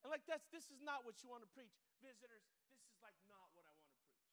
[0.01, 1.75] And like that's this is not what you want to preach.
[2.01, 4.25] Visitors, this is like not what I want to preach.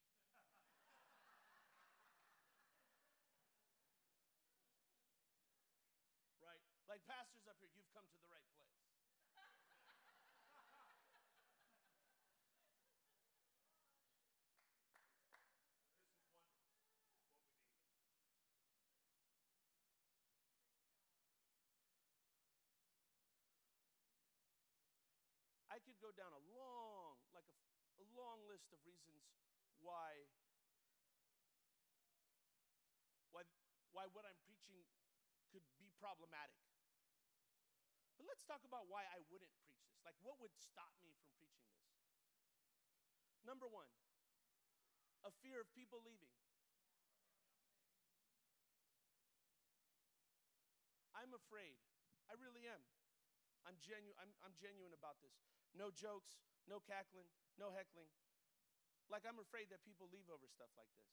[6.41, 6.63] right?
[6.89, 8.49] Like pastors up here, you've come to the right
[25.79, 27.57] I could go down a long, like a,
[27.99, 29.19] a long list of reasons
[29.83, 30.15] why,
[33.35, 33.43] why,
[33.91, 34.79] why what I'm preaching
[35.51, 36.55] could be problematic.
[38.15, 39.99] But let's talk about why I wouldn't preach this.
[40.07, 41.83] Like, what would stop me from preaching this?
[43.43, 43.91] Number one,
[45.27, 46.31] a fear of people leaving.
[51.19, 51.83] I'm afraid.
[52.31, 52.87] I really am.
[53.67, 55.35] I'm, genu- I'm, I'm genuine about this.
[55.77, 58.11] No jokes, no cackling, no heckling.
[59.09, 61.09] Like I'm afraid that people leave over stuff like this.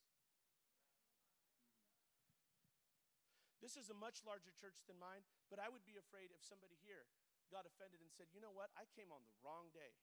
[3.63, 6.77] This is a much larger church than mine, but I would be afraid if somebody
[6.85, 7.09] here
[7.49, 9.95] got offended and said, you know what, I came on the wrong day.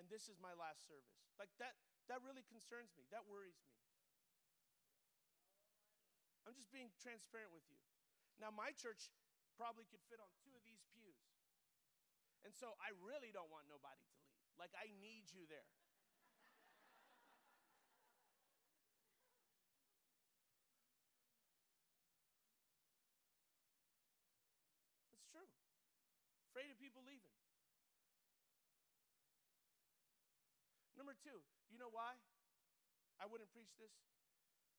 [0.00, 1.20] And this is my last service.
[1.36, 1.76] Like that,
[2.08, 3.04] that really concerns me.
[3.12, 3.76] That worries me.
[6.48, 7.80] I'm just being transparent with you.
[8.38, 9.10] Now, my church
[9.58, 10.95] probably could fit on two of these.
[12.46, 14.38] And so I really don't want nobody to leave.
[14.54, 15.66] Like, I need you there.
[25.10, 25.50] It's true.
[26.54, 27.34] Afraid of people leaving.
[30.94, 32.14] Number two, you know why
[33.18, 33.90] I wouldn't preach this?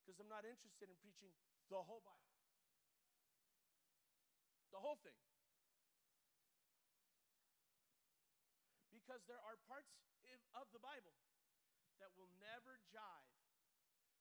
[0.08, 1.36] Because I'm not interested in preaching
[1.68, 2.32] the whole Bible,
[4.72, 5.20] the whole thing.
[9.08, 9.88] Because there are parts
[10.52, 11.16] of the Bible
[12.04, 13.32] that will never jive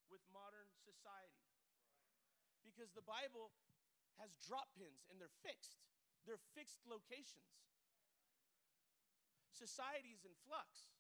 [0.06, 1.42] with modern society.
[2.62, 3.50] Because the Bible
[4.22, 5.82] has drop pins and they're fixed,
[6.22, 7.50] they're fixed locations.
[9.50, 10.94] Society is in flux.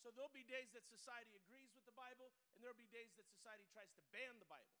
[0.00, 3.28] So there'll be days that society agrees with the Bible, and there'll be days that
[3.28, 4.78] society tries to ban the Bible.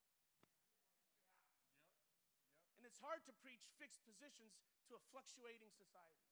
[2.80, 4.56] And it's hard to preach fixed positions
[4.88, 6.27] to a fluctuating society.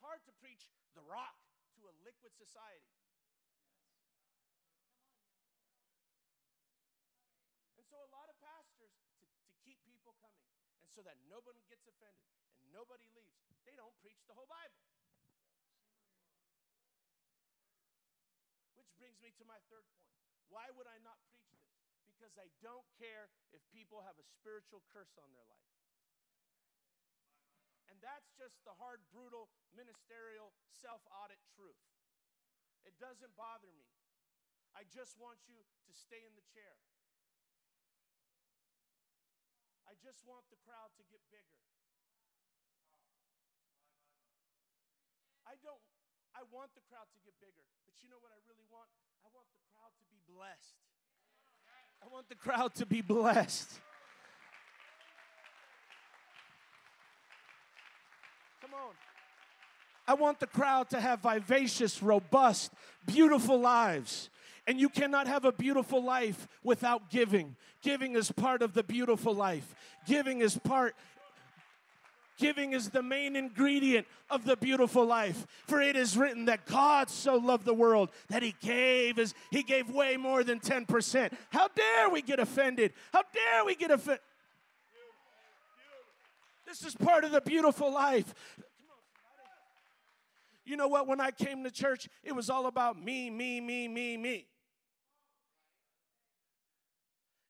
[0.00, 0.64] Hard to preach
[0.96, 1.36] the rock
[1.76, 2.96] to a liquid society.
[7.76, 10.48] And so, a lot of pastors, to, to keep people coming,
[10.80, 14.80] and so that nobody gets offended and nobody leaves, they don't preach the whole Bible.
[18.76, 20.12] Which brings me to my third point.
[20.48, 21.68] Why would I not preach this?
[22.08, 25.79] Because I don't care if people have a spiritual curse on their life.
[27.90, 31.82] And that's just the hard, brutal, ministerial, self audit truth.
[32.86, 33.90] It doesn't bother me.
[34.72, 36.78] I just want you to stay in the chair.
[39.90, 41.58] I just want the crowd to get bigger.
[45.42, 45.82] I don't
[46.30, 47.66] I want the crowd to get bigger.
[47.82, 48.86] But you know what I really want?
[49.26, 50.78] I want the crowd to be blessed.
[51.98, 53.68] I want the crowd to be blessed.
[58.59, 58.59] Come on.
[60.06, 62.72] I want the crowd to have vivacious, robust,
[63.06, 64.28] beautiful lives.
[64.66, 67.56] And you cannot have a beautiful life without giving.
[67.82, 69.74] Giving is part of the beautiful life.
[70.06, 70.94] Giving is part
[72.40, 75.46] Giving is the main ingredient of the beautiful life.
[75.66, 79.62] For it is written that God so loved the world that he gave his, he
[79.62, 81.32] gave way more than 10%.
[81.50, 82.94] How dare we get offended?
[83.12, 84.22] How dare we get offended?
[86.70, 88.30] This is part of the beautiful life.
[90.62, 91.10] You know what?
[91.10, 94.46] When I came to church, it was all about me, me, me, me, me.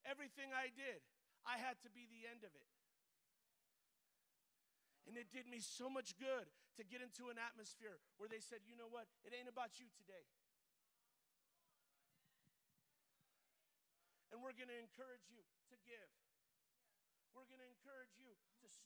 [0.08, 1.04] Everything I did,
[1.44, 2.64] I had to be the end of it.
[5.04, 6.48] And it did me so much good
[6.80, 9.04] to get into an atmosphere where they said, you know what?
[9.28, 10.24] It ain't about you today.
[14.32, 16.08] And we're going to encourage you to give.
[17.36, 18.32] We're going to encourage you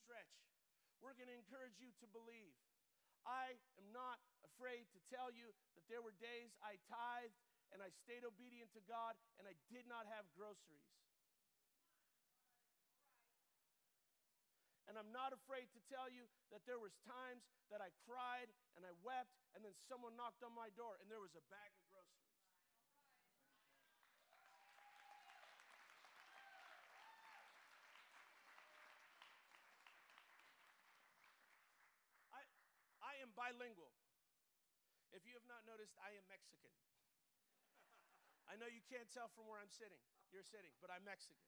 [0.05, 0.37] stretch.
[1.01, 2.53] We're going to encourage you to believe.
[3.25, 5.49] I am not afraid to tell you
[5.81, 7.41] that there were days I tithed
[7.73, 10.93] and I stayed obedient to God and I did not have groceries.
[14.87, 16.23] And I'm not afraid to tell you
[16.55, 18.47] that there was times that I cried
[18.79, 21.75] and I wept and then someone knocked on my door and there was a bag
[21.75, 22.31] of groceries.
[32.31, 32.47] I,
[33.03, 33.93] I am bilingual.
[35.13, 36.73] If you have not noticed, I am Mexican.
[38.51, 40.01] I know you can't tell from where I'm sitting.
[40.33, 41.45] You're sitting, but I'm Mexican.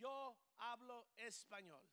[0.00, 1.84] Yo hablo español.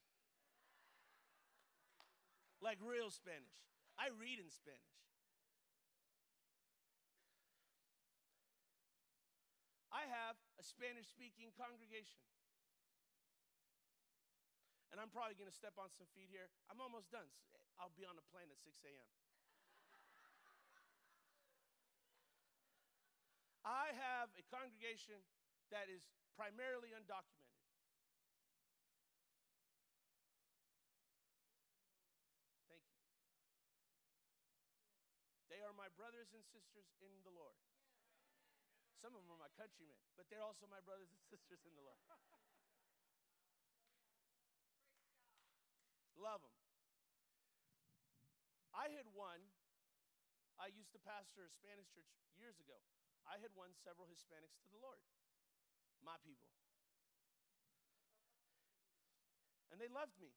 [2.64, 3.68] Like real Spanish.
[4.00, 4.96] I read in Spanish.
[9.92, 12.24] I have a Spanish speaking congregation.
[14.98, 16.50] And I'm probably going to step on some feet here.
[16.74, 17.30] I'm almost done.
[17.78, 19.06] I'll be on a plane at 6 a.m.
[23.62, 25.22] I have a congregation
[25.70, 26.02] that is
[26.34, 27.62] primarily undocumented.
[32.66, 32.98] Thank you.
[35.54, 37.54] They are my brothers and sisters in the Lord.
[38.98, 41.86] Some of them are my countrymen, but they're also my brothers and sisters in the
[41.86, 42.02] Lord.
[46.18, 46.58] Love them.
[48.74, 49.38] I had won,
[50.58, 52.78] I used to pastor a Spanish church years ago.
[53.26, 55.02] I had won several Hispanics to the Lord,
[56.02, 56.50] my people.
[59.74, 60.34] And they loved me.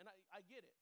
[0.00, 0.76] And I, I get it.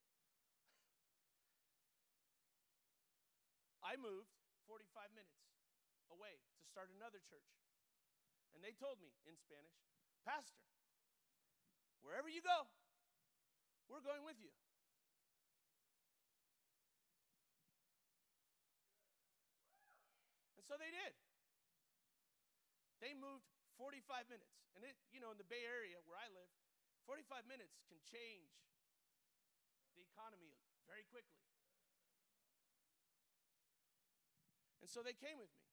[3.83, 4.31] I moved
[4.71, 5.41] 45 minutes
[6.15, 7.51] away to start another church.
[8.55, 9.75] And they told me in Spanish,
[10.23, 10.63] Pastor,
[12.05, 12.71] wherever you go,
[13.91, 14.55] we're going with you.
[20.55, 21.13] And so they did.
[23.03, 24.55] They moved 45 minutes.
[24.79, 26.47] And it, you know, in the Bay Area where I live,
[27.11, 28.55] 45 minutes can change
[29.99, 30.55] the economy
[30.87, 31.43] very quickly.
[34.79, 35.67] And so they came with me.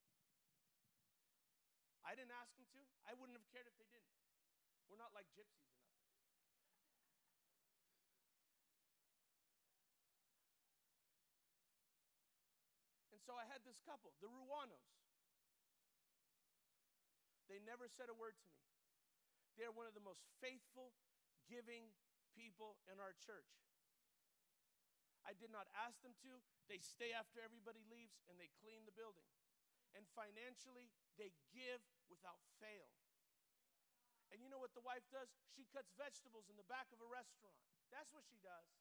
[2.01, 2.79] I didn't ask them to.
[3.05, 4.15] I wouldn't have cared if they didn't.
[4.87, 5.86] We're not like gypsies or nothing.
[13.27, 14.87] So I had this couple, the Ruanos.
[17.51, 18.63] They never said a word to me.
[19.59, 20.95] They're one of the most faithful,
[21.51, 21.91] giving
[22.31, 23.51] people in our church.
[25.27, 26.39] I did not ask them to.
[26.71, 29.27] They stay after everybody leaves and they clean the building.
[29.91, 30.87] And financially,
[31.19, 32.87] they give without fail.
[34.31, 35.27] And you know what the wife does?
[35.51, 37.59] She cuts vegetables in the back of a restaurant.
[37.91, 38.71] That's what she does.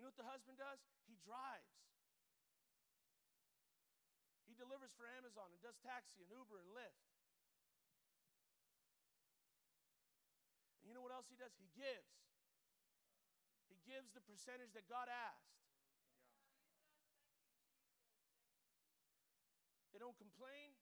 [0.00, 0.80] You know what the husband does?
[1.04, 1.76] He drives.
[4.48, 7.04] He delivers for Amazon and does taxi and Uber and Lyft.
[10.88, 11.52] you know what else he does?
[11.60, 12.16] He gives.
[13.68, 15.52] He gives the percentage that God asked.
[19.92, 20.80] They don't complain.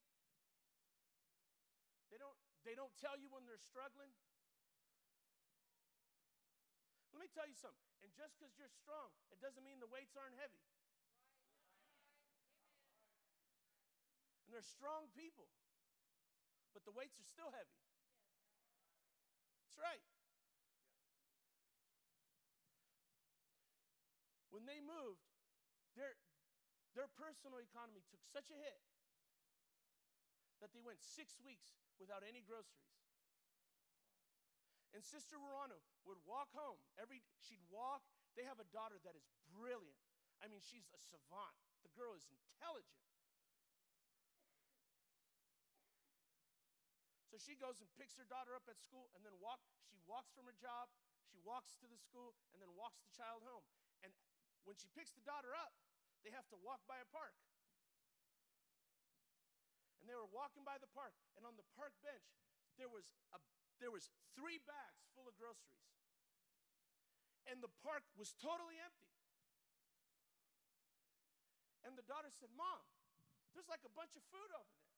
[2.14, 4.14] They don't, they don't tell you when they're struggling.
[7.18, 7.90] Let me tell you something.
[8.06, 10.62] And just because you're strong, it doesn't mean the weights aren't heavy.
[14.46, 15.50] And they're strong people,
[16.70, 17.74] but the weights are still heavy.
[19.66, 19.98] That's right.
[24.54, 25.26] When they moved,
[25.98, 26.14] their,
[26.94, 28.78] their personal economy took such a hit
[30.62, 33.07] that they went six weeks without any groceries.
[34.96, 35.76] And Sister Verano
[36.08, 38.00] would walk home every she'd walk.
[38.36, 40.00] They have a daughter that is brilliant.
[40.40, 41.54] I mean, she's a savant.
[41.84, 43.02] The girl is intelligent.
[47.28, 50.32] So she goes and picks her daughter up at school and then walk she walks
[50.32, 50.88] from her job,
[51.28, 53.64] she walks to the school and then walks the child home.
[54.00, 54.10] And
[54.64, 55.76] when she picks the daughter up,
[56.24, 57.36] they have to walk by a park.
[60.00, 62.24] And they were walking by the park, and on the park bench,
[62.80, 63.38] there was, a,
[63.78, 65.86] there was three bags full of groceries.
[67.48, 69.08] And the park was totally empty.
[71.86, 72.84] And the daughter said, Mom,
[73.56, 74.92] there's like a bunch of food over there.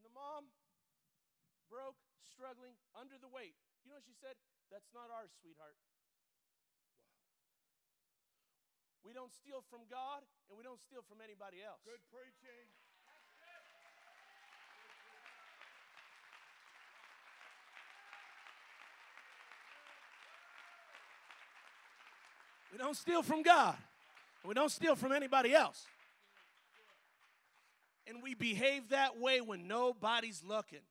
[0.00, 0.48] And the mom,
[1.68, 3.58] broke, struggling, under the weight.
[3.84, 4.38] You know what she said?
[4.72, 5.76] That's not ours, sweetheart.
[9.04, 11.80] We don't steal from God and we don't steal from anybody else.
[11.84, 12.68] Good preaching.
[22.78, 23.74] We don't steal from God.
[24.46, 25.84] We don't steal from anybody else.
[28.06, 30.86] And we behave that way when nobody's looking.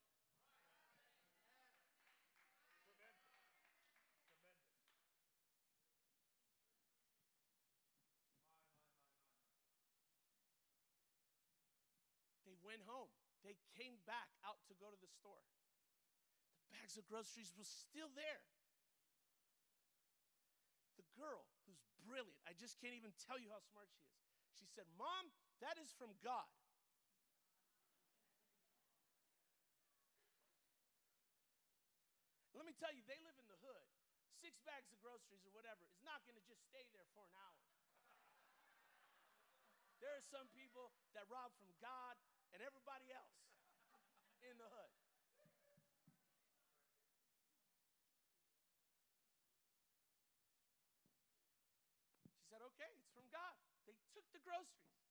[12.46, 13.08] They went home.
[13.46, 15.40] They came back out to go to the store.
[16.68, 18.44] The bags of groceries were still there.
[20.98, 21.46] The girl,
[22.08, 24.24] brilliant, I just can't even tell you how smart she is.
[24.56, 25.30] She said, Mom,
[25.60, 26.48] that is from God.
[32.56, 33.86] Let me tell you, they live in the hood.
[34.42, 37.34] Six bags of groceries or whatever is not going to just stay there for an
[37.38, 37.62] hour.
[40.02, 42.18] There are some people that rob from God
[42.54, 43.38] and everybody else
[44.46, 44.94] in the hood.
[52.30, 53.58] She said, okay, it's from God.
[53.90, 55.02] They took the groceries.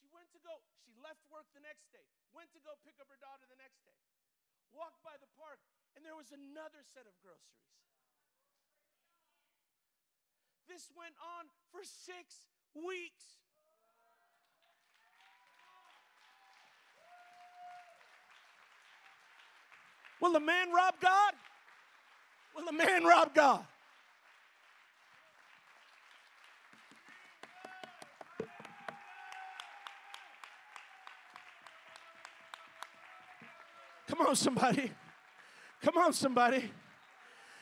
[0.00, 3.08] She went to go, she left work the next day, went to go pick up
[3.08, 3.96] her daughter the next day,
[4.74, 5.62] walked by the park,
[5.94, 7.70] and there was another set of groceries.
[10.66, 13.42] This went on for six weeks.
[20.20, 21.34] Will a man rob God?
[22.54, 23.66] Will a man rob God?
[34.12, 34.92] Come on, somebody.
[35.80, 36.70] Come on, somebody.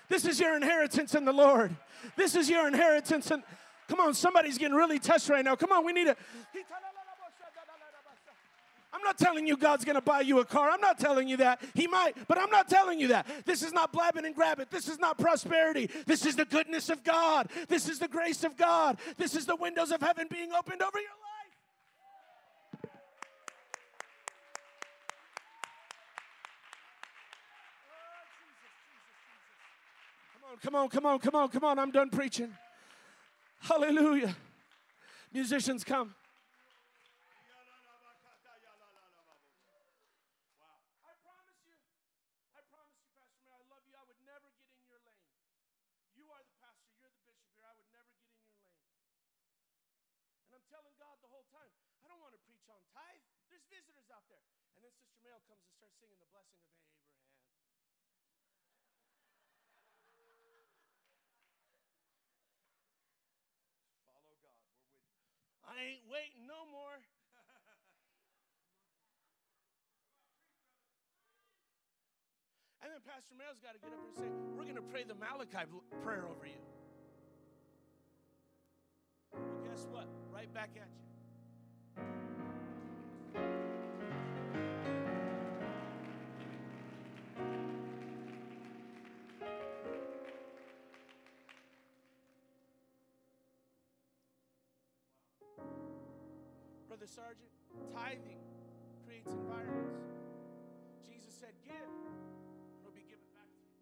[0.08, 1.76] This is your inheritance in the Lord.
[2.16, 3.30] This is your inheritance.
[3.30, 3.44] And
[3.86, 5.54] come on, somebody's getting really touched right now.
[5.54, 6.16] Come on, we need to.
[8.92, 10.70] I'm not telling you God's going to buy you a car.
[10.70, 11.62] I'm not telling you that.
[11.74, 13.28] He might, but I'm not telling you that.
[13.46, 14.72] This is not blabbing and grab it.
[14.72, 15.88] This is not prosperity.
[16.04, 17.48] This is the goodness of God.
[17.68, 18.98] This is the grace of God.
[19.16, 21.19] This is the windows of heaven being opened over your life.
[30.62, 31.78] Come on, come on, come on, come on.
[31.78, 32.52] I'm done preaching.
[33.60, 34.36] Hallelujah.
[35.32, 36.12] Musicians, come.
[41.00, 41.72] I promise you,
[42.52, 43.96] I promise you, Pastor Mayo, I love you.
[43.96, 45.32] I would never get in your lane.
[46.12, 47.64] You are the pastor, you're the bishop here.
[47.64, 48.76] I would never get in your lane.
[50.44, 51.72] And I'm telling God the whole time,
[52.04, 53.24] I don't want to preach on tithe.
[53.48, 54.44] There's visitors out there.
[54.76, 57.00] And then Sister Mail comes and starts singing the blessing of Abraham.
[64.10, 64.58] Follow God.
[64.66, 65.44] We're with you.
[65.69, 67.00] I ain't waiting no more.
[72.82, 75.14] And then Pastor Mail's got to get up and say, We're going to pray the
[75.14, 75.66] Malachi
[76.02, 76.60] prayer over you.
[79.32, 80.08] Well, guess what?
[80.32, 81.00] Right back at you.
[97.00, 97.48] Brother Sergeant,
[97.94, 98.36] tithing
[99.06, 100.00] creates environments.
[101.08, 102.14] Jesus said, Give, and
[102.78, 103.72] it'll be given back to you.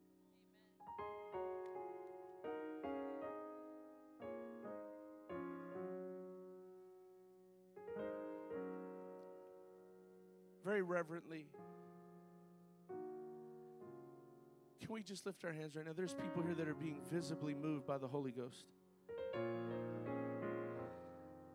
[7.82, 8.14] Amen.
[10.64, 11.46] Very reverently.
[14.80, 15.92] Can we just lift our hands right now?
[15.96, 18.66] There's people here that are being visibly moved by the Holy Ghost.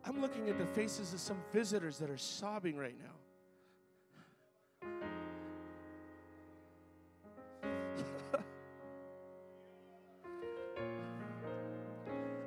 [0.05, 3.05] I'm looking at the faces of some visitors that are sobbing right now.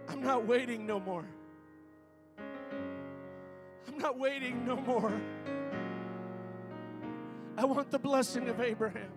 [0.08, 1.24] I'm not waiting no more.
[3.88, 5.18] I'm not waiting no more.
[7.56, 9.08] I want the blessing of Abraham.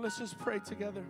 [0.00, 1.02] Let's just pray together.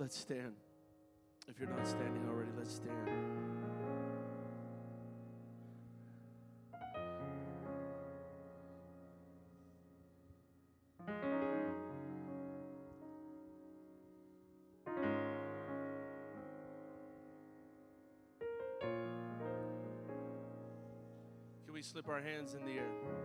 [0.00, 0.52] Let's stand.
[1.48, 2.94] If you're not standing already, let's stand.
[21.64, 23.17] Can we slip our hands in the air?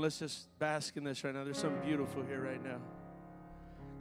[0.00, 1.44] On, let's just bask in this right now.
[1.44, 2.78] There's something beautiful here right now.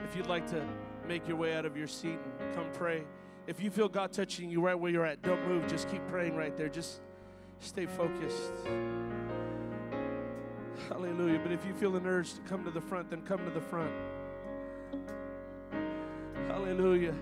[0.03, 0.65] If you'd like to
[1.07, 3.03] make your way out of your seat and come pray,
[3.47, 5.67] if you feel God touching you right where you're at, don't move.
[5.67, 6.69] Just keep praying right there.
[6.69, 7.01] Just
[7.59, 8.53] stay focused.
[10.87, 11.39] Hallelujah.
[11.43, 13.61] But if you feel an urge to come to the front, then come to the
[13.61, 13.91] front.
[16.47, 17.15] Hallelujah.